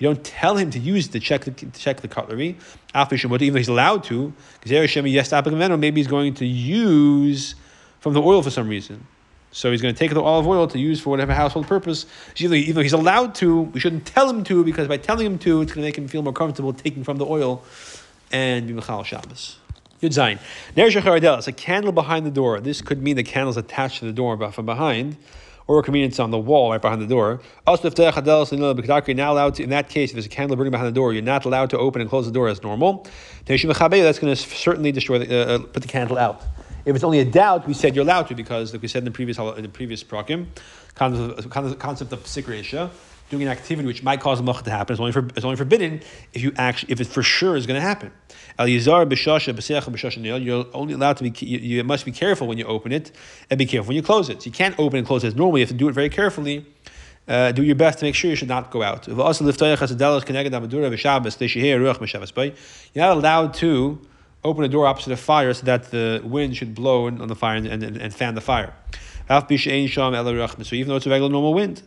don't 0.00 0.24
tell 0.24 0.56
him 0.56 0.70
to 0.70 0.78
use 0.78 1.08
to 1.08 1.20
check 1.20 1.44
the, 1.44 1.50
check 1.72 2.00
the 2.00 2.08
cutlery. 2.08 2.56
Even 2.94 3.30
though 3.30 3.58
he's 3.58 3.68
allowed 3.68 4.04
to, 4.04 4.32
because 4.60 5.78
maybe 5.78 6.00
he's 6.00 6.06
going 6.06 6.34
to 6.34 6.46
use 6.46 7.54
from 8.00 8.14
the 8.14 8.22
oil 8.22 8.42
for 8.42 8.50
some 8.50 8.68
reason. 8.68 9.06
So 9.56 9.70
he's 9.70 9.80
going 9.80 9.94
to 9.94 9.98
take 9.98 10.12
the 10.12 10.20
olive 10.20 10.46
oil 10.46 10.68
to 10.68 10.78
use 10.78 11.00
for 11.00 11.08
whatever 11.08 11.32
household 11.32 11.66
purpose. 11.66 12.04
Even 12.36 12.74
though 12.74 12.82
he's 12.82 12.92
allowed 12.92 13.34
to, 13.36 13.62
we 13.62 13.80
shouldn't 13.80 14.04
tell 14.04 14.28
him 14.28 14.44
to 14.44 14.62
because 14.62 14.86
by 14.86 14.98
telling 14.98 15.24
him 15.24 15.38
to, 15.38 15.62
it's 15.62 15.72
going 15.72 15.82
to 15.82 15.88
make 15.88 15.96
him 15.96 16.08
feel 16.08 16.20
more 16.20 16.34
comfortable 16.34 16.74
taking 16.74 17.04
from 17.04 17.16
the 17.16 17.24
oil 17.24 17.64
and 18.30 18.66
be 18.66 18.74
Michal 18.74 19.02
Shabbos. 19.02 19.56
Yud 20.02 20.10
Zayin. 20.10 20.38
It's 21.38 21.48
a 21.48 21.52
candle 21.52 21.92
behind 21.92 22.26
the 22.26 22.30
door. 22.30 22.60
This 22.60 22.82
could 22.82 23.02
mean 23.02 23.16
the 23.16 23.22
candle 23.22 23.48
is 23.48 23.56
attached 23.56 24.00
to 24.00 24.04
the 24.04 24.12
door 24.12 24.36
from 24.52 24.66
behind, 24.66 25.16
or 25.66 25.82
mean 25.88 26.04
it's 26.04 26.20
on 26.20 26.30
the 26.30 26.38
wall 26.38 26.72
right 26.72 26.82
behind 26.82 27.00
the 27.00 27.06
door. 27.06 27.40
Also, 27.66 27.88
if 27.88 27.98
you're 27.98 28.12
not 28.12 29.30
allowed 29.30 29.54
to, 29.54 29.62
in 29.62 29.70
that 29.70 29.88
case, 29.88 30.10
if 30.10 30.16
there's 30.16 30.26
a 30.26 30.28
candle 30.28 30.54
burning 30.58 30.70
behind 30.70 30.88
the 30.88 30.92
door, 30.92 31.14
you're 31.14 31.22
not 31.22 31.46
allowed 31.46 31.70
to 31.70 31.78
open 31.78 32.02
and 32.02 32.10
close 32.10 32.26
the 32.26 32.30
door 32.30 32.48
as 32.48 32.62
normal. 32.62 33.06
That's 33.46 33.64
going 33.64 34.34
to 34.34 34.36
certainly 34.36 34.92
destroy 34.92 35.20
the, 35.20 35.34
uh, 35.34 35.54
uh, 35.54 35.58
put 35.60 35.80
the 35.80 35.88
candle 35.88 36.18
out. 36.18 36.42
If 36.86 36.94
it's 36.94 37.04
only 37.04 37.18
a 37.18 37.24
doubt, 37.24 37.66
we 37.66 37.74
said 37.74 37.96
you're 37.96 38.04
allowed 38.04 38.28
to 38.28 38.36
because, 38.36 38.72
like 38.72 38.80
we 38.80 38.86
said 38.86 39.00
in 39.00 39.06
the 39.06 39.10
previous 39.10 39.38
in 39.38 39.62
the 39.62 39.68
previous 39.68 40.04
prakim, 40.04 40.46
concept, 40.94 41.80
concept 41.80 42.12
of 42.12 42.22
sikresha, 42.22 42.90
doing 43.28 43.42
an 43.42 43.48
activity 43.48 43.84
which 43.84 44.04
might 44.04 44.20
cause 44.20 44.38
a 44.38 44.42
malach 44.44 44.62
to 44.62 44.70
happen 44.70 44.94
is 44.94 45.00
only, 45.00 45.10
for, 45.10 45.26
is 45.34 45.44
only 45.44 45.56
forbidden 45.56 46.00
if 46.32 46.44
you 46.44 46.52
actually 46.56 46.92
if 46.92 47.00
it 47.00 47.08
for 47.08 47.24
sure 47.24 47.56
is 47.56 47.66
going 47.66 47.74
to 47.74 47.80
happen. 47.80 48.12
You're 48.56 48.68
only 50.74 50.94
allowed 50.94 51.16
to 51.16 51.28
be. 51.28 51.32
You, 51.44 51.58
you, 51.58 51.82
must 51.82 52.04
be 52.04 52.12
careful 52.12 52.46
when 52.46 52.56
you 52.56 52.64
open 52.66 52.92
it, 52.92 53.10
and 53.50 53.58
be 53.58 53.66
careful 53.66 53.88
when 53.88 53.96
you 53.96 54.02
close 54.02 54.28
it. 54.28 54.42
So 54.42 54.46
you 54.46 54.52
can't 54.52 54.78
open 54.78 54.98
and 54.98 55.06
close 55.06 55.24
it 55.24 55.26
as 55.26 55.34
normally. 55.34 55.62
You 55.62 55.66
have 55.66 55.72
to 55.72 55.76
do 55.76 55.88
it 55.88 55.92
very 55.92 56.08
carefully. 56.08 56.66
Uh, 57.26 57.50
do 57.50 57.64
your 57.64 57.74
best 57.74 57.98
to 57.98 58.04
make 58.04 58.14
sure 58.14 58.30
you 58.30 58.36
should 58.36 58.46
not 58.46 58.70
go 58.70 58.84
out. 58.84 59.08
You're 59.08 59.16
not 59.16 59.40
allowed 63.16 63.54
to 63.54 64.00
open 64.44 64.64
a 64.64 64.68
door 64.68 64.86
opposite 64.86 65.12
a 65.12 65.16
fire 65.16 65.52
so 65.54 65.66
that 65.66 65.90
the 65.90 66.20
wind 66.24 66.56
should 66.56 66.74
blow 66.74 67.06
on 67.06 67.28
the 67.28 67.34
fire 67.34 67.56
and, 67.56 67.66
and, 67.66 67.96
and 67.96 68.14
fan 68.14 68.34
the 68.34 68.40
fire. 68.40 68.74
So 69.28 69.44
even 70.74 70.88
though 70.88 70.96
it's 70.96 71.06
a 71.06 71.10
regular 71.10 71.30
normal 71.30 71.54
wind. 71.54 71.82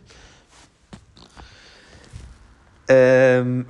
Um, 2.90 3.66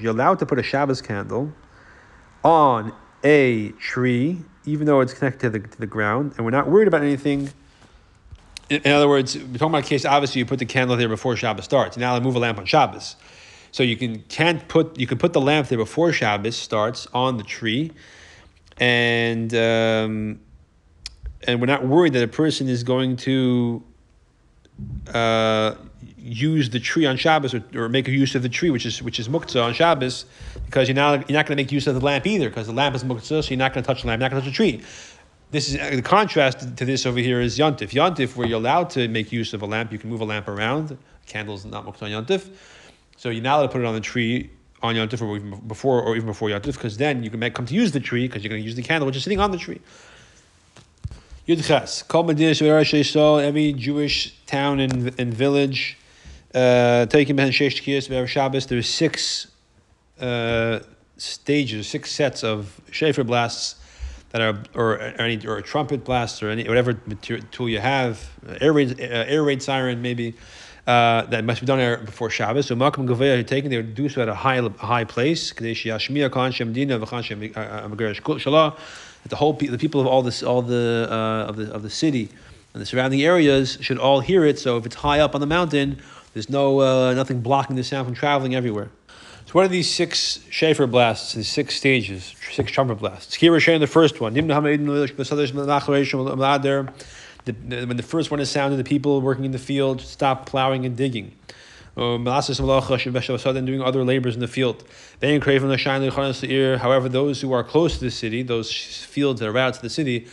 you're 0.00 0.10
allowed 0.10 0.40
to 0.40 0.46
put 0.46 0.58
a 0.58 0.64
Shabbos 0.64 1.00
candle 1.00 1.52
on 2.42 2.92
a 3.22 3.70
tree, 3.72 4.42
even 4.66 4.86
though 4.86 5.00
it's 5.00 5.14
connected 5.14 5.52
to 5.52 5.58
the, 5.58 5.68
to 5.68 5.78
the 5.78 5.86
ground, 5.86 6.34
and 6.36 6.44
we're 6.44 6.50
not 6.50 6.68
worried 6.68 6.88
about 6.88 7.02
anything. 7.02 7.50
In, 8.68 8.92
other 8.92 9.08
words, 9.08 9.36
we're 9.36 9.44
talking 9.44 9.68
about 9.68 9.84
a 9.84 9.88
case, 9.88 10.04
obviously, 10.04 10.40
you 10.40 10.46
put 10.46 10.58
the 10.58 10.66
candle 10.66 10.96
there 10.96 11.08
before 11.08 11.36
Shabbos 11.36 11.64
starts. 11.64 11.96
Allowed 11.96 12.18
to 12.18 12.24
move 12.24 12.34
a 12.34 12.40
lamp 12.40 12.58
on 12.58 12.64
Shabbos. 12.64 13.16
So 13.74 13.82
you 13.82 13.96
can 13.96 14.20
can't 14.28 14.68
put 14.68 14.96
you 15.00 15.08
can 15.08 15.18
put 15.18 15.32
the 15.32 15.40
lamp 15.40 15.66
there 15.66 15.78
before 15.78 16.12
Shabbos 16.12 16.54
starts 16.54 17.08
on 17.12 17.38
the 17.38 17.42
tree, 17.42 17.90
and 18.78 19.52
um, 19.52 20.38
and 21.42 21.60
we're 21.60 21.66
not 21.66 21.84
worried 21.84 22.12
that 22.12 22.22
a 22.22 22.28
person 22.28 22.68
is 22.68 22.84
going 22.84 23.16
to 23.16 23.82
uh, 25.12 25.74
use 26.16 26.70
the 26.70 26.78
tree 26.78 27.04
on 27.04 27.16
Shabbos 27.16 27.52
or, 27.52 27.64
or, 27.74 27.88
make 27.88 28.06
use 28.06 28.36
of 28.36 28.42
the 28.42 28.48
tree, 28.48 28.70
which 28.70 28.86
is 28.86 29.02
which 29.02 29.18
is 29.18 29.28
muktzah 29.28 29.64
on 29.64 29.74
Shabbos, 29.74 30.26
because 30.66 30.86
you're 30.86 30.94
not 30.94 31.28
you're 31.28 31.36
not 31.36 31.46
going 31.46 31.56
to 31.56 31.60
make 31.60 31.72
use 31.72 31.88
of 31.88 31.96
the 31.96 32.00
lamp 32.00 32.28
either, 32.28 32.48
because 32.50 32.68
the 32.68 32.72
lamp 32.72 32.94
is 32.94 33.02
muktzah, 33.02 33.42
so 33.42 33.50
you're 33.50 33.56
not 33.56 33.74
going 33.74 33.82
to 33.82 33.86
touch 33.88 34.02
the 34.02 34.06
lamp, 34.06 34.20
not 34.20 34.30
going 34.30 34.40
to 34.40 34.48
touch 34.48 34.56
the 34.56 34.56
tree. 34.56 34.84
This 35.50 35.74
is 35.74 35.96
the 35.96 36.00
contrast 36.00 36.76
to 36.76 36.84
this 36.84 37.06
over 37.06 37.18
here 37.18 37.40
is 37.40 37.58
yontif. 37.58 37.90
Yontif, 37.90 38.36
where 38.36 38.46
you're 38.46 38.60
allowed 38.60 38.90
to 38.90 39.08
make 39.08 39.32
use 39.32 39.52
of 39.52 39.62
a 39.62 39.66
lamp, 39.66 39.90
you 39.90 39.98
can 39.98 40.10
move 40.10 40.20
a 40.20 40.24
lamp 40.24 40.46
around. 40.46 40.96
Candles 41.26 41.64
not 41.64 41.84
muktzah 41.84 42.02
on 42.02 42.24
yontif. 42.24 42.50
So 43.24 43.30
you're 43.30 43.42
not 43.42 43.56
allowed 43.56 43.68
to 43.68 43.72
put 43.72 43.80
it 43.80 43.86
on 43.86 43.94
the 43.94 44.02
tree 44.02 44.50
on 44.82 44.96
Yom 44.96 45.08
or 45.22 45.36
even 45.36 45.58
before 45.66 46.02
or 46.02 46.14
even 46.14 46.26
before 46.26 46.50
Yom 46.50 46.60
because 46.60 46.98
then 46.98 47.22
you 47.22 47.30
can 47.30 47.40
make, 47.40 47.54
come 47.54 47.64
to 47.64 47.72
use 47.72 47.90
the 47.90 47.98
tree 47.98 48.28
because 48.28 48.44
you're 48.44 48.50
going 48.50 48.60
to 48.60 48.66
use 48.66 48.76
the 48.76 48.82
candle 48.82 49.06
which 49.06 49.16
is 49.16 49.24
sitting 49.24 49.40
on 49.40 49.50
the 49.50 49.56
tree. 49.56 49.80
Yudches, 51.48 52.06
Kol 52.06 53.40
every 53.40 53.72
Jewish 53.72 54.38
town 54.44 54.78
and, 54.78 55.18
and 55.18 55.32
village, 55.32 55.96
uh, 56.54 57.06
taking 57.06 57.34
Ben 57.34 57.50
Shesh 57.50 57.80
Tkiyas 57.80 58.28
Shabbos, 58.28 58.86
six 58.86 59.46
uh, 60.20 60.80
stages, 61.16 61.86
six 61.86 62.12
sets 62.12 62.44
of 62.44 62.78
shofar 62.90 63.24
blasts 63.24 63.76
that 64.32 64.42
are, 64.42 64.62
or, 64.74 64.96
or, 64.96 65.00
any, 65.00 65.46
or 65.46 65.56
a 65.56 65.62
trumpet 65.62 66.04
blast, 66.04 66.42
or 66.42 66.50
any 66.50 66.68
whatever 66.68 66.92
tool 67.52 67.70
you 67.70 67.80
have, 67.80 68.28
air 68.60 68.74
raid, 68.74 69.00
uh, 69.00 69.04
air 69.04 69.42
raid 69.42 69.62
siren 69.62 70.02
maybe, 70.02 70.34
uh, 70.86 71.22
that 71.26 71.44
must 71.44 71.60
be 71.60 71.66
done 71.66 72.04
before 72.04 72.30
Shabbos. 72.30 72.66
So 72.66 72.74
Malcolm 72.74 73.06
Gavaya 73.08 73.36
had 73.36 73.48
taken, 73.48 73.70
they 73.70 73.76
would 73.76 73.94
do 73.94 74.08
so 74.08 74.22
at 74.22 74.28
a 74.28 74.34
high, 74.34 74.60
high 74.60 75.04
place. 75.04 75.52
Uh, 75.52 75.64
uh, 75.64 75.98
that 79.24 79.30
the 79.30 79.36
whole 79.36 79.54
the 79.54 79.78
people 79.78 80.00
of 80.00 80.06
all 80.06 80.22
this 80.22 80.42
all 80.42 80.60
the 80.60 81.08
uh, 81.10 81.48
of 81.48 81.56
the 81.56 81.72
of 81.72 81.82
the 81.82 81.90
city 81.90 82.28
and 82.74 82.82
the 82.82 82.86
surrounding 82.86 83.22
areas 83.22 83.78
should 83.80 83.98
all 83.98 84.20
hear 84.20 84.44
it. 84.44 84.58
So 84.58 84.76
if 84.76 84.84
it's 84.84 84.96
high 84.96 85.20
up 85.20 85.34
on 85.34 85.40
the 85.40 85.46
mountain, 85.46 86.00
there's 86.34 86.50
no 86.50 86.80
uh, 86.80 87.14
nothing 87.14 87.40
blocking 87.40 87.76
the 87.76 87.84
sound 87.84 88.06
from 88.06 88.14
traveling 88.14 88.54
everywhere. 88.54 88.90
So 89.46 89.52
what 89.52 89.64
are 89.64 89.68
these 89.68 89.90
six 89.90 90.44
shofar 90.50 90.86
blasts? 90.86 91.34
These 91.34 91.48
six 91.48 91.76
stages, 91.76 92.34
six 92.52 92.70
trumpet 92.70 92.96
blasts. 92.96 93.34
Here 93.34 93.50
we're 93.50 93.60
sharing 93.60 93.80
the 93.80 93.86
first 93.86 94.20
one 94.20 94.34
the, 97.44 97.52
when 97.86 97.96
the 97.96 98.02
first 98.02 98.30
one 98.30 98.40
is 98.40 98.50
sounded, 98.50 98.76
the 98.76 98.84
people 98.84 99.20
working 99.20 99.44
in 99.44 99.52
the 99.52 99.58
field 99.58 100.00
stop 100.00 100.46
plowing 100.46 100.86
and 100.86 100.96
digging. 100.96 101.36
Um, 101.96 102.26
and 102.26 103.66
doing 103.66 103.80
other 103.82 104.04
labors 104.04 104.34
in 104.34 104.40
the 104.40 104.48
field. 104.48 104.84
However, 105.20 107.08
those 107.08 107.40
who 107.40 107.52
are 107.52 107.62
close 107.62 107.94
to 107.98 108.04
the 108.04 108.10
city, 108.10 108.42
those 108.42 108.72
fields 109.04 109.38
that 109.40 109.48
are 109.48 109.56
out 109.56 109.74
to 109.74 109.82
the 109.82 109.90
city, 109.90 110.26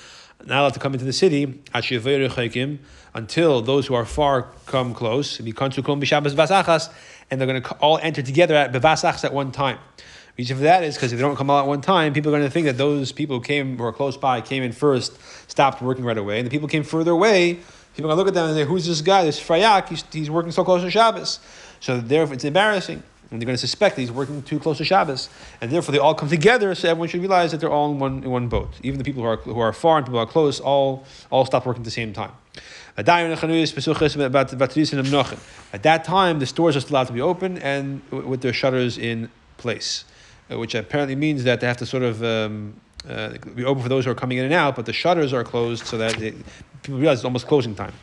not 0.43 0.61
allowed 0.61 0.73
to 0.73 0.79
come 0.79 0.93
into 0.93 1.05
the 1.05 1.13
city 1.13 1.61
until 3.13 3.61
those 3.61 3.85
who 3.87 3.93
are 3.93 4.05
far 4.05 4.47
come 4.65 4.95
close. 4.95 5.39
And 5.39 5.47
they're 7.39 7.47
going 7.47 7.61
to 7.61 7.73
all 7.75 7.99
enter 7.99 8.23
together 8.23 8.55
at 8.55 8.71
bevasachas 8.71 9.23
at 9.23 9.33
one 9.33 9.51
time. 9.51 9.77
Reason 10.37 10.57
for 10.57 10.63
that 10.63 10.83
is 10.83 10.95
because 10.95 11.11
if 11.11 11.19
they 11.19 11.23
don't 11.23 11.35
come 11.35 11.49
out 11.49 11.63
at 11.63 11.67
one 11.67 11.81
time, 11.81 12.13
people 12.13 12.33
are 12.33 12.37
going 12.37 12.47
to 12.47 12.51
think 12.51 12.65
that 12.65 12.77
those 12.77 13.11
people 13.11 13.37
who 13.37 13.43
came 13.43 13.77
who 13.77 13.83
were 13.83 13.91
close 13.91 14.17
by 14.17 14.41
came 14.41 14.63
in 14.63 14.71
first, 14.71 15.17
stopped 15.49 15.81
working 15.81 16.05
right 16.05 16.17
away, 16.17 16.39
and 16.39 16.45
the 16.45 16.51
people 16.51 16.67
came 16.67 16.83
further 16.83 17.11
away. 17.11 17.59
People 17.95 18.09
are 18.09 18.15
going 18.15 18.17
to 18.17 18.23
look 18.23 18.27
at 18.29 18.33
them 18.33 18.47
and 18.47 18.55
say, 18.55 18.65
"Who's 18.65 18.85
this 18.85 19.01
guy? 19.01 19.25
This 19.25 19.39
Frayak? 19.39 19.89
He's, 19.89 20.03
he's 20.11 20.29
working 20.29 20.51
so 20.51 20.63
close 20.63 20.81
to 20.81 20.89
Shabbos." 20.89 21.39
So 21.81 21.99
therefore, 21.99 22.35
it's 22.35 22.45
embarrassing, 22.45 23.03
and 23.29 23.41
they're 23.41 23.45
going 23.45 23.57
to 23.57 23.61
suspect 23.61 23.95
that 23.97 24.01
he's 24.01 24.11
working 24.11 24.41
too 24.43 24.59
close 24.59 24.77
to 24.77 24.85
Shabbos, 24.85 25.29
and 25.59 25.69
therefore 25.69 25.91
they 25.91 25.99
all 25.99 26.15
come 26.15 26.29
together. 26.29 26.73
So 26.75 26.89
everyone 26.89 27.09
should 27.09 27.19
realize 27.19 27.51
that 27.51 27.59
they're 27.59 27.69
all 27.69 27.91
in 27.91 27.99
one 27.99 28.23
in 28.23 28.31
one 28.31 28.47
boat. 28.47 28.69
Even 28.83 28.97
the 28.97 29.03
people 29.03 29.23
who 29.23 29.27
are 29.27 29.37
who 29.37 29.59
are 29.59 29.73
far 29.73 29.97
and 29.97 30.05
people 30.05 30.19
who 30.19 30.23
are 30.23 30.31
close, 30.31 30.61
all 30.61 31.03
all 31.29 31.45
stop 31.45 31.65
working 31.65 31.81
at 31.81 31.85
the 31.85 31.91
same 31.91 32.13
time. 32.13 32.31
At 32.97 33.05
that 33.05 33.17
time, 36.03 36.39
the 36.39 36.45
stores 36.45 36.75
are 36.75 36.79
still 36.81 36.95
allowed 36.95 37.07
to 37.07 37.13
be 37.13 37.21
open 37.21 37.57
and 37.59 38.01
with 38.11 38.41
their 38.41 38.53
shutters 38.53 38.97
in 38.97 39.29
place. 39.57 40.03
Uh, 40.51 40.57
which 40.57 40.75
apparently 40.75 41.15
means 41.15 41.43
that 41.43 41.61
they 41.61 41.67
have 41.67 41.77
to 41.77 41.85
sort 41.85 42.03
of 42.03 42.23
um, 42.23 42.73
uh, 43.07 43.29
be 43.55 43.63
open 43.63 43.81
for 43.81 43.89
those 43.89 44.05
who 44.05 44.11
are 44.11 44.15
coming 44.15 44.37
in 44.37 44.45
and 44.45 44.53
out, 44.53 44.75
but 44.75 44.85
the 44.85 44.93
shutters 44.93 45.33
are 45.33 45.43
closed 45.43 45.85
so 45.85 45.97
that 45.97 46.15
they, 46.17 46.31
people 46.81 46.99
realize 46.99 47.19
it's 47.19 47.25
almost 47.25 47.47
closing 47.47 47.75
time. 47.75 47.93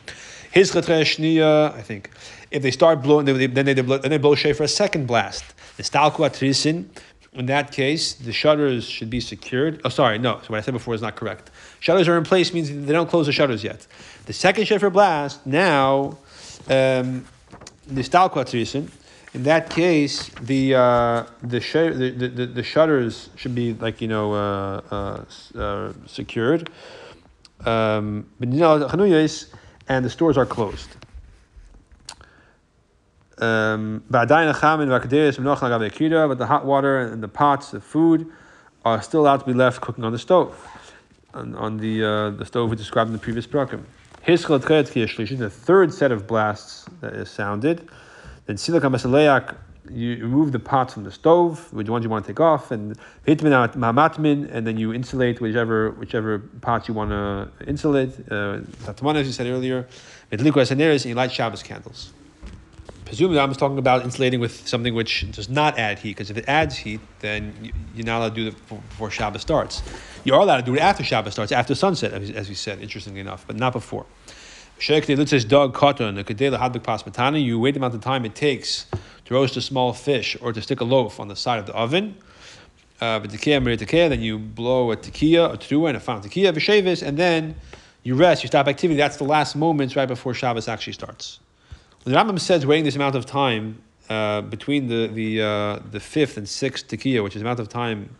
His 0.51 0.71
shniya, 0.71 1.73
I 1.73 1.81
think. 1.81 2.09
If 2.49 2.63
they 2.63 2.71
start 2.71 3.03
blowing, 3.03 3.25
then 3.25 3.37
they, 3.37 3.47
then 3.47 3.65
they 3.75 4.17
blow 4.17 4.35
shofar 4.35 4.65
a 4.65 4.67
second 4.67 5.05
blast. 5.05 5.45
The. 5.77 6.89
In 7.33 7.45
that 7.45 7.71
case, 7.71 8.13
the 8.13 8.33
shutters 8.33 8.85
should 8.85 9.11
be 9.11 9.19
secured. 9.19 9.81
Oh, 9.85 9.89
sorry, 9.89 10.17
no. 10.17 10.39
So 10.39 10.47
what 10.47 10.57
I 10.57 10.61
said 10.61 10.73
before 10.73 10.95
is 10.95 11.01
not 11.01 11.15
correct. 11.15 11.51
Shutters 11.79 12.07
are 12.07 12.17
in 12.17 12.23
place 12.23 12.51
means 12.53 12.71
they 12.71 12.91
don't 12.91 13.09
close 13.09 13.27
the 13.27 13.31
shutters 13.31 13.63
yet. 13.63 13.85
The 14.25 14.33
second 14.33 14.65
shofar 14.65 14.89
blast 14.89 15.45
now, 15.45 16.17
um, 16.67 17.27
the 17.85 18.01
stalku 18.01 18.37
atrisin. 18.37 18.89
In 19.33 19.43
that 19.43 19.69
case, 19.69 20.29
the 20.41 20.75
uh, 20.75 21.25
the, 21.43 21.59
sh- 21.59 21.73
the, 21.73 22.11
the, 22.11 22.45
the 22.47 22.63
shutters 22.63 23.29
should 23.35 23.53
be 23.53 23.73
like 23.73 24.01
you 24.01 24.07
know 24.07 24.33
uh, 24.33 24.81
uh, 24.91 25.23
uh 25.59 25.93
secured. 26.07 26.69
Um, 27.65 28.29
and 28.39 30.05
the 30.05 30.09
stores 30.09 30.37
are 30.37 30.45
closed. 30.45 30.89
Um, 33.37 34.03
but 34.09 34.27
the 34.27 34.53
hot 36.47 36.65
water 36.65 36.99
and 36.99 37.23
the 37.23 37.27
pots 37.27 37.73
of 37.73 37.83
food 37.83 38.31
are 38.83 39.01
still 39.01 39.21
allowed 39.21 39.37
to 39.37 39.45
be 39.45 39.53
left 39.53 39.81
cooking 39.81 40.03
on 40.03 40.11
the 40.11 40.19
stove, 40.19 40.67
on, 41.33 41.55
on 41.55 41.77
the 41.77 42.03
uh, 42.03 42.29
the 42.31 42.45
stove 42.45 42.69
we 42.69 42.75
described 42.75 43.09
in 43.09 43.13
the 43.13 43.19
previous 43.19 43.45
brakim. 43.45 43.83
The 44.25 45.49
third 45.49 45.93
set 45.93 46.11
of 46.11 46.27
blasts 46.27 46.85
that 47.01 47.13
is 47.13 47.29
sounded 47.29 47.87
then 48.49 48.57
silicon 48.57 48.91
basaleak, 48.91 49.55
you 49.91 50.17
remove 50.23 50.51
the 50.51 50.57
pots 50.57 50.95
from 50.95 51.03
the 51.03 51.11
stove, 51.11 51.71
which 51.71 51.87
ones 51.87 52.03
you 52.03 52.09
want 52.09 52.25
to 52.25 52.31
take 52.31 52.39
off, 52.39 52.71
and 52.71 52.97
hitmin 53.27 53.53
mamatmin, 53.75 54.49
and 54.51 54.65
then 54.65 54.75
you 54.75 54.91
insulate 54.91 55.39
whichever 55.39 55.91
whichever 55.91 56.39
pots 56.39 56.87
you 56.87 56.95
want 56.95 57.11
to 57.11 57.51
insulate. 57.67 58.11
Uh, 58.31 58.61
as 58.87 59.27
you 59.27 59.33
said 59.33 59.45
earlier, 59.45 59.87
liquidis 60.31 60.71
and 60.71 61.05
you 61.05 61.13
light 61.13 61.31
Shabbos 61.31 61.61
candles. 61.61 62.11
Presumably, 63.05 63.39
I'm 63.39 63.53
talking 63.53 63.77
about 63.77 64.03
insulating 64.03 64.39
with 64.39 64.67
something 64.67 64.95
which 64.95 65.31
does 65.31 65.47
not 65.47 65.77
add 65.77 65.99
heat, 65.99 66.15
because 66.15 66.31
if 66.31 66.37
it 66.37 66.45
adds 66.47 66.75
heat, 66.75 67.01
then 67.19 67.71
you're 67.93 68.05
not 68.05 68.17
allowed 68.17 68.35
to 68.35 68.41
do 68.41 68.47
it 68.47 68.55
before 68.67 69.11
Shabbos 69.11 69.41
starts. 69.41 69.83
You 70.23 70.33
are 70.33 70.41
allowed 70.41 70.57
to 70.57 70.63
do 70.63 70.73
it 70.73 70.81
after 70.81 71.03
Shabbos 71.03 71.33
starts, 71.33 71.51
after 71.51 71.75
sunset, 71.75 72.13
as 72.13 72.49
we 72.49 72.55
said, 72.55 72.81
interestingly 72.81 73.19
enough, 73.19 73.45
but 73.45 73.55
not 73.55 73.73
before. 73.73 74.07
Dog 74.79 75.73
pasmatana. 75.73 77.43
You 77.43 77.59
wait 77.59 77.71
the 77.71 77.79
amount 77.79 77.95
of 77.95 78.01
time 78.01 78.23
it 78.25 78.33
takes 78.33 78.85
to 79.25 79.33
roast 79.33 79.57
a 79.57 79.61
small 79.61 79.91
fish 79.91 80.37
or 80.41 80.53
to 80.53 80.61
stick 80.61 80.79
a 80.79 80.85
loaf 80.85 81.19
on 81.19 81.27
the 81.27 81.35
side 81.35 81.59
of 81.59 81.65
the 81.65 81.73
oven. 81.73 82.15
Uh, 83.01 83.19
then 83.19 84.21
you 84.21 84.39
blow 84.39 84.91
a 84.91 84.97
tekiah, 84.97 85.53
a 85.53 85.57
trua, 85.57 85.89
and 85.89 85.97
a 85.97 85.99
fountain 85.99 86.29
tekiah, 86.29 86.53
v'shevis, 86.53 87.05
and 87.05 87.17
then 87.17 87.55
you 88.03 88.15
rest, 88.15 88.43
you 88.43 88.47
stop 88.47 88.67
activity. 88.67 88.97
That's 88.97 89.17
the 89.17 89.25
last 89.25 89.55
moments 89.55 89.95
right 89.95 90.07
before 90.07 90.33
Shabbos 90.33 90.67
actually 90.67 90.93
starts. 90.93 91.39
The 92.05 92.11
Rambam 92.11 92.39
says 92.39 92.65
waiting 92.65 92.85
this 92.85 92.95
amount 92.95 93.15
of 93.15 93.25
time 93.25 93.81
uh, 94.09 94.41
between 94.41 94.87
the 94.87 95.07
the 95.07 95.41
uh, 95.41 95.79
the 95.91 95.99
fifth 95.99 96.37
and 96.37 96.47
sixth 96.47 96.87
tekiah, 96.87 97.21
which 97.23 97.35
is 97.35 97.41
the 97.41 97.45
amount 97.45 97.59
of 97.59 97.67
time 97.69 98.15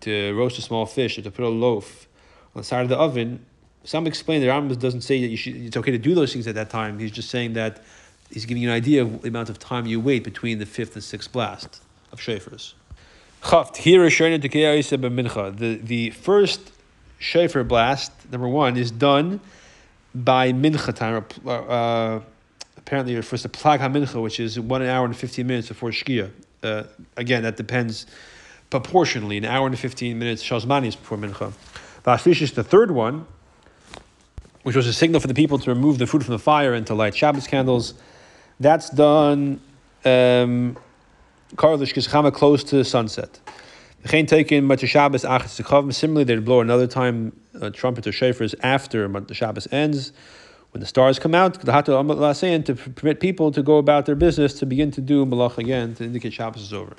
to 0.00 0.34
roast 0.34 0.58
a 0.58 0.62
small 0.62 0.84
fish 0.84 1.18
or 1.18 1.22
to 1.22 1.30
put 1.30 1.44
a 1.44 1.48
loaf 1.48 2.08
on 2.54 2.60
the 2.60 2.64
side 2.64 2.82
of 2.82 2.88
the 2.88 2.98
oven, 2.98 3.44
some 3.84 4.06
explain 4.06 4.40
that 4.40 4.48
Rambam 4.48 4.78
doesn't 4.78 5.02
say 5.02 5.26
that 5.26 5.36
should, 5.36 5.56
it's 5.56 5.76
okay 5.76 5.92
to 5.92 5.98
do 5.98 6.14
those 6.14 6.32
things 6.32 6.46
at 6.46 6.54
that 6.54 6.70
time. 6.70 6.98
He's 6.98 7.10
just 7.10 7.30
saying 7.30 7.54
that 7.54 7.82
he's 8.30 8.44
giving 8.44 8.62
you 8.62 8.68
an 8.68 8.74
idea 8.74 9.02
of 9.02 9.22
the 9.22 9.28
amount 9.28 9.48
of 9.48 9.58
time 9.58 9.86
you 9.86 10.00
wait 10.00 10.24
between 10.24 10.58
the 10.58 10.66
fifth 10.66 10.94
and 10.94 11.02
sixth 11.02 11.32
blast 11.32 11.80
of 12.12 12.20
shofars. 12.20 12.74
The, 15.50 15.76
the 15.76 16.10
first 16.10 16.72
shofar 17.18 17.64
blast, 17.64 18.12
number 18.30 18.48
one, 18.48 18.76
is 18.76 18.90
done 18.90 19.40
by 20.14 20.52
mincha 20.52 20.94
time. 20.94 21.24
Uh, 21.46 22.20
apparently, 22.76 23.14
refers 23.14 23.42
to 23.42 23.48
plag 23.48 23.78
ha-mincha, 23.78 24.20
which 24.20 24.40
is 24.40 24.58
one 24.58 24.82
hour 24.82 25.04
and 25.04 25.16
15 25.16 25.46
minutes 25.46 25.68
before 25.68 25.90
shkia. 25.90 26.30
Uh, 26.62 26.84
again, 27.16 27.42
that 27.44 27.56
depends 27.56 28.06
proportionally. 28.70 29.38
An 29.38 29.44
hour 29.44 29.66
and 29.66 29.78
15 29.78 30.18
minutes, 30.18 30.42
shazmani 30.42 30.88
is 30.88 30.96
before 30.96 31.18
mincha. 31.18 31.52
Vashlish 32.04 32.42
is 32.42 32.52
the 32.52 32.64
third 32.64 32.90
one, 32.90 33.26
which 34.68 34.76
was 34.76 34.86
a 34.86 34.92
signal 34.92 35.18
for 35.18 35.28
the 35.28 35.32
people 35.32 35.58
to 35.58 35.70
remove 35.70 35.96
the 35.96 36.06
food 36.06 36.22
from 36.22 36.32
the 36.32 36.38
fire 36.38 36.74
and 36.74 36.86
to 36.86 36.94
light 36.94 37.16
Shabbos 37.16 37.46
candles. 37.46 37.94
That's 38.60 38.90
done 38.90 39.62
um, 40.04 40.76
close 41.56 42.64
to 42.64 42.84
sunset. 42.84 43.40
Similarly, 44.04 46.24
they'd 46.24 46.44
blow 46.44 46.60
another 46.60 46.86
time 46.86 47.40
uh, 47.58 47.70
trumpet 47.70 48.06
or 48.06 48.10
shofars 48.10 48.54
after 48.62 49.08
the 49.08 49.32
Shabbos 49.32 49.66
ends. 49.72 50.12
When 50.72 50.82
the 50.82 50.86
stars 50.86 51.18
come 51.18 51.34
out, 51.34 51.54
to 51.64 52.78
permit 52.94 53.20
people 53.20 53.50
to 53.52 53.62
go 53.62 53.78
about 53.78 54.04
their 54.04 54.16
business 54.16 54.52
to 54.58 54.66
begin 54.66 54.90
to 54.90 55.00
do 55.00 55.24
malach 55.24 55.56
again 55.56 55.94
to 55.94 56.04
indicate 56.04 56.34
Shabbos 56.34 56.60
is 56.60 56.74
over. 56.74 56.92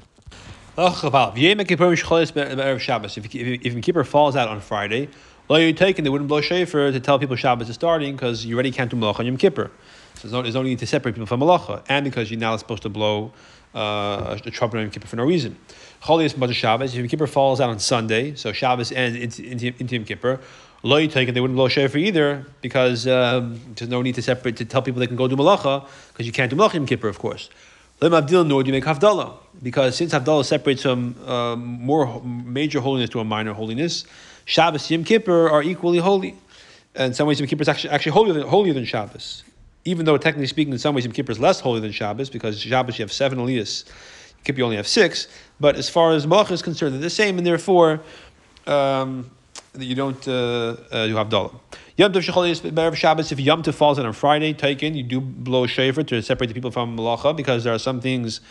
If, 3.17 3.35
if, 3.35 3.35
if 3.35 3.83
Kippur 3.83 4.03
falls 4.03 4.35
out 4.35 4.47
on 4.47 4.59
Friday, 4.59 5.09
well, 5.49 5.59
you're 5.59 5.73
taking, 5.73 6.03
they 6.03 6.11
wouldn't 6.11 6.27
blow 6.27 6.41
shofar 6.41 6.91
to 6.91 6.99
tell 6.99 7.17
people 7.17 7.35
Shabbos 7.35 7.69
is 7.69 7.75
starting 7.75 8.15
because 8.15 8.45
you 8.45 8.53
already 8.53 8.71
can't 8.71 8.89
do 8.89 8.95
malacha 8.95 9.21
on 9.21 9.25
Yom 9.25 9.35
Kippur. 9.35 9.71
So 10.13 10.21
there's 10.21 10.31
no, 10.31 10.41
there's 10.43 10.53
no 10.53 10.61
need 10.61 10.77
to 10.79 10.85
separate 10.85 11.15
people 11.15 11.25
from 11.25 11.39
malacha, 11.39 11.83
and 11.89 12.03
because 12.03 12.29
you're 12.29 12.39
not 12.39 12.59
supposed 12.59 12.83
to 12.83 12.89
blow 12.89 13.33
uh, 13.73 14.37
a 14.45 14.51
trumpet 14.51 14.77
on 14.77 14.83
Yom 14.83 14.91
Kippur 14.91 15.07
for 15.07 15.15
no 15.15 15.25
reason. 15.25 15.57
Cholias 16.03 16.37
Mother 16.37 16.53
Shabbos, 16.53 16.93
If 16.93 16.99
Yom 16.99 17.07
Kippur 17.07 17.25
falls 17.25 17.59
out 17.59 17.71
on 17.71 17.79
Sunday, 17.79 18.35
so 18.35 18.53
Shabbos 18.53 18.91
ends 18.91 19.39
into, 19.39 19.73
into, 19.79 19.95
Yom 19.95 20.05
Kippur. 20.05 20.39
Lo 20.83 21.05
taken, 21.07 21.33
they 21.33 21.41
wouldn't 21.41 21.57
blow 21.57 21.67
shofar 21.67 21.97
either 21.97 22.45
because 22.61 23.07
um, 23.07 23.59
there's 23.75 23.89
no 23.89 24.03
need 24.03 24.15
to 24.15 24.21
separate 24.21 24.55
to 24.57 24.65
tell 24.65 24.83
people 24.83 24.99
they 24.99 25.07
can 25.07 25.17
go 25.17 25.27
do 25.27 25.35
malacha 25.35 25.85
because 26.09 26.27
you 26.27 26.31
can't 26.31 26.51
do 26.51 26.55
malacha 26.55 26.75
Yom 26.75 26.85
Kippur, 26.85 27.07
of 27.07 27.17
course. 27.17 27.49
Lem 28.01 28.11
Abdil 28.11 28.47
nor 28.47 28.63
do 28.63 28.67
you 28.67 28.73
make 28.73 28.85
Havdalah 28.85 29.35
because 29.61 29.95
since 29.95 30.13
Havdalah 30.13 30.45
separates 30.45 30.83
from 30.83 31.15
uh, 31.25 31.55
more 31.55 32.21
major 32.23 32.79
holiness 32.79 33.09
to 33.09 33.19
a 33.19 33.25
minor 33.25 33.53
holiness, 33.53 34.05
Shabbos, 34.49 34.89
Yom 34.89 35.03
Kippur 35.03 35.47
are 35.47 35.61
equally 35.61 35.99
holy. 35.99 36.35
And 36.95 37.09
in 37.09 37.13
some 37.13 37.27
ways, 37.27 37.39
Yom 37.39 37.47
Kippur 37.47 37.61
is 37.61 37.69
actually, 37.69 37.91
actually 37.91 38.13
holier, 38.13 38.33
than, 38.33 38.47
holier 38.47 38.73
than 38.73 38.83
Shabbos. 38.83 39.43
Even 39.85 40.07
though, 40.07 40.17
technically 40.17 40.47
speaking, 40.47 40.73
in 40.73 40.79
some 40.79 40.95
ways, 40.95 41.05
Yom 41.05 41.13
Kippur 41.13 41.31
is 41.31 41.39
less 41.39 41.59
holy 41.59 41.79
than 41.79 41.91
Shabbos, 41.91 42.31
because 42.31 42.59
Shabbos 42.59 42.97
you 42.97 43.03
have 43.03 43.11
seven 43.11 43.37
Aliyahs, 43.37 43.85
Yom 43.85 44.43
Kippur 44.43 44.57
you 44.57 44.63
only 44.63 44.77
have 44.77 44.87
six. 44.87 45.27
But 45.59 45.75
as 45.75 45.87
far 45.87 46.13
as 46.13 46.25
Malach 46.25 46.49
is 46.49 46.63
concerned, 46.63 46.95
they're 46.95 47.01
the 47.01 47.11
same, 47.11 47.37
and 47.37 47.45
therefore, 47.45 48.01
um, 48.65 49.29
you 49.77 49.93
don't 49.93 50.27
uh, 50.27 50.77
uh, 50.91 51.03
you 51.03 51.13
Havdalah. 51.13 51.53
Yom 51.97 52.11
Tov 52.11 52.23
Shechol 52.23 52.95
Shabbos. 52.95 53.31
If 53.31 53.39
Yom 53.39 53.61
Tov 53.61 53.75
falls 53.75 53.99
on 53.99 54.07
a 54.07 54.13
Friday, 54.13 54.53
taken, 54.53 54.95
you 54.95 55.03
do 55.03 55.21
blow 55.21 55.67
shofar 55.67 56.03
to 56.05 56.23
separate 56.23 56.47
the 56.47 56.55
people 56.55 56.71
from 56.71 56.97
Malacha 56.97 57.37
because 57.37 57.65
there 57.65 57.73
are 57.75 57.79
some 57.79 58.01
things 58.01 58.41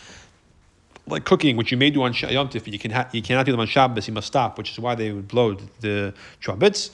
like 1.08 1.24
cooking, 1.24 1.56
which 1.56 1.70
you 1.70 1.76
may 1.76 1.90
do 1.90 2.02
on 2.02 2.12
Yom 2.14 2.48
Tif, 2.48 2.70
you 2.70 2.78
can 2.78 2.90
ha- 2.90 3.08
you 3.12 3.22
cannot 3.22 3.46
do 3.46 3.52
them 3.52 3.60
on 3.60 3.66
Shabbos. 3.66 4.06
You 4.06 4.14
must 4.14 4.26
stop, 4.26 4.58
which 4.58 4.70
is 4.70 4.78
why 4.78 4.94
they 4.94 5.12
would 5.12 5.28
blow 5.28 5.56
the 5.80 6.14
trumpets. 6.40 6.90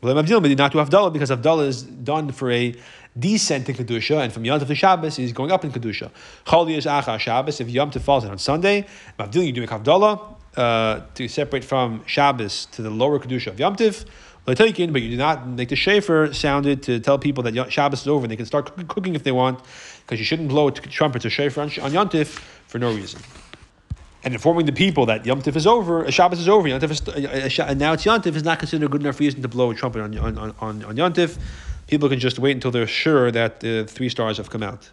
Well, 0.00 0.14
not 0.14 0.26
to 0.26 0.40
Havdalah 0.40 1.12
because 1.12 1.30
Havdalah 1.30 1.66
is 1.66 1.82
done 1.82 2.30
for 2.30 2.52
a 2.52 2.72
descent 3.18 3.68
in 3.68 3.74
kedusha, 3.74 4.22
and 4.22 4.32
from 4.32 4.44
Yom 4.44 4.60
Tov 4.60 4.68
to 4.68 4.74
Shabbos 4.74 5.16
he's 5.16 5.32
going 5.32 5.50
up 5.50 5.64
in 5.64 5.72
kedusha. 5.72 6.10
Chol 6.46 6.70
is 6.76 6.86
acha 6.86 7.18
Shabbos. 7.18 7.60
If 7.60 7.68
Yom 7.68 7.90
Tov 7.90 8.02
falls 8.02 8.24
on 8.24 8.38
Sunday, 8.38 8.86
Mavdil 9.18 9.46
you 9.46 9.52
do 9.52 9.66
Havdalah 9.66 10.36
uh, 10.56 11.00
to 11.14 11.26
separate 11.28 11.64
from 11.64 12.04
Shabbos 12.06 12.66
to 12.66 12.82
the 12.82 12.90
lower 12.90 13.18
kedusha 13.18 13.48
of 13.48 13.58
Yom 13.58 13.76
Tiv. 13.76 14.04
But 14.44 14.58
you 14.60 14.86
do 14.86 15.16
not 15.18 15.46
make 15.46 15.68
the 15.68 15.76
shofar 15.76 16.32
sounded 16.32 16.82
to 16.84 17.00
tell 17.00 17.18
people 17.18 17.42
that 17.42 17.70
Shabbos 17.70 18.00
is 18.00 18.08
over 18.08 18.24
and 18.24 18.30
they 18.30 18.36
can 18.36 18.46
start 18.46 18.88
cooking 18.88 19.14
if 19.14 19.22
they 19.22 19.32
want, 19.32 19.60
because 20.06 20.18
you 20.18 20.24
shouldn't 20.24 20.48
blow 20.48 20.68
a 20.68 20.72
trumpet 20.72 21.26
or 21.26 21.28
shofar 21.28 21.64
on, 21.64 21.70
on 21.82 21.92
Yom 21.92 22.08
for 22.66 22.78
no 22.78 22.94
reason 22.94 23.20
and 24.24 24.34
informing 24.34 24.66
the 24.66 24.72
people 24.72 25.06
that 25.06 25.24
Yom 25.24 25.42
Tif 25.42 25.56
is 25.56 25.66
over, 25.66 26.04
a 26.04 26.10
Shabbos 26.10 26.40
is 26.40 26.48
over, 26.48 26.66
Yom 26.66 26.80
Tif 26.80 26.90
is, 26.90 27.08
uh, 27.08 27.12
uh 27.12 27.68
and 27.68 27.82
uh, 27.82 27.86
now 27.86 27.92
it's 27.92 28.04
Yom 28.04 28.20
Tif 28.20 28.34
is 28.34 28.42
not 28.42 28.58
considered 28.58 28.86
a 28.86 28.88
good 28.88 29.00
enough 29.00 29.20
reason 29.20 29.42
to 29.42 29.48
blow 29.48 29.70
a 29.70 29.74
trumpet 29.74 30.02
on, 30.02 30.16
on, 30.18 30.54
on, 30.58 30.84
on 30.84 30.96
Yom 30.96 31.12
Tif. 31.12 31.38
People 31.86 32.08
can 32.08 32.18
just 32.18 32.38
wait 32.38 32.52
until 32.52 32.70
they're 32.70 32.86
sure 32.86 33.30
that 33.30 33.60
the 33.60 33.84
three 33.84 34.08
stars 34.08 34.36
have 34.36 34.50
come 34.50 34.62
out. 34.62 34.90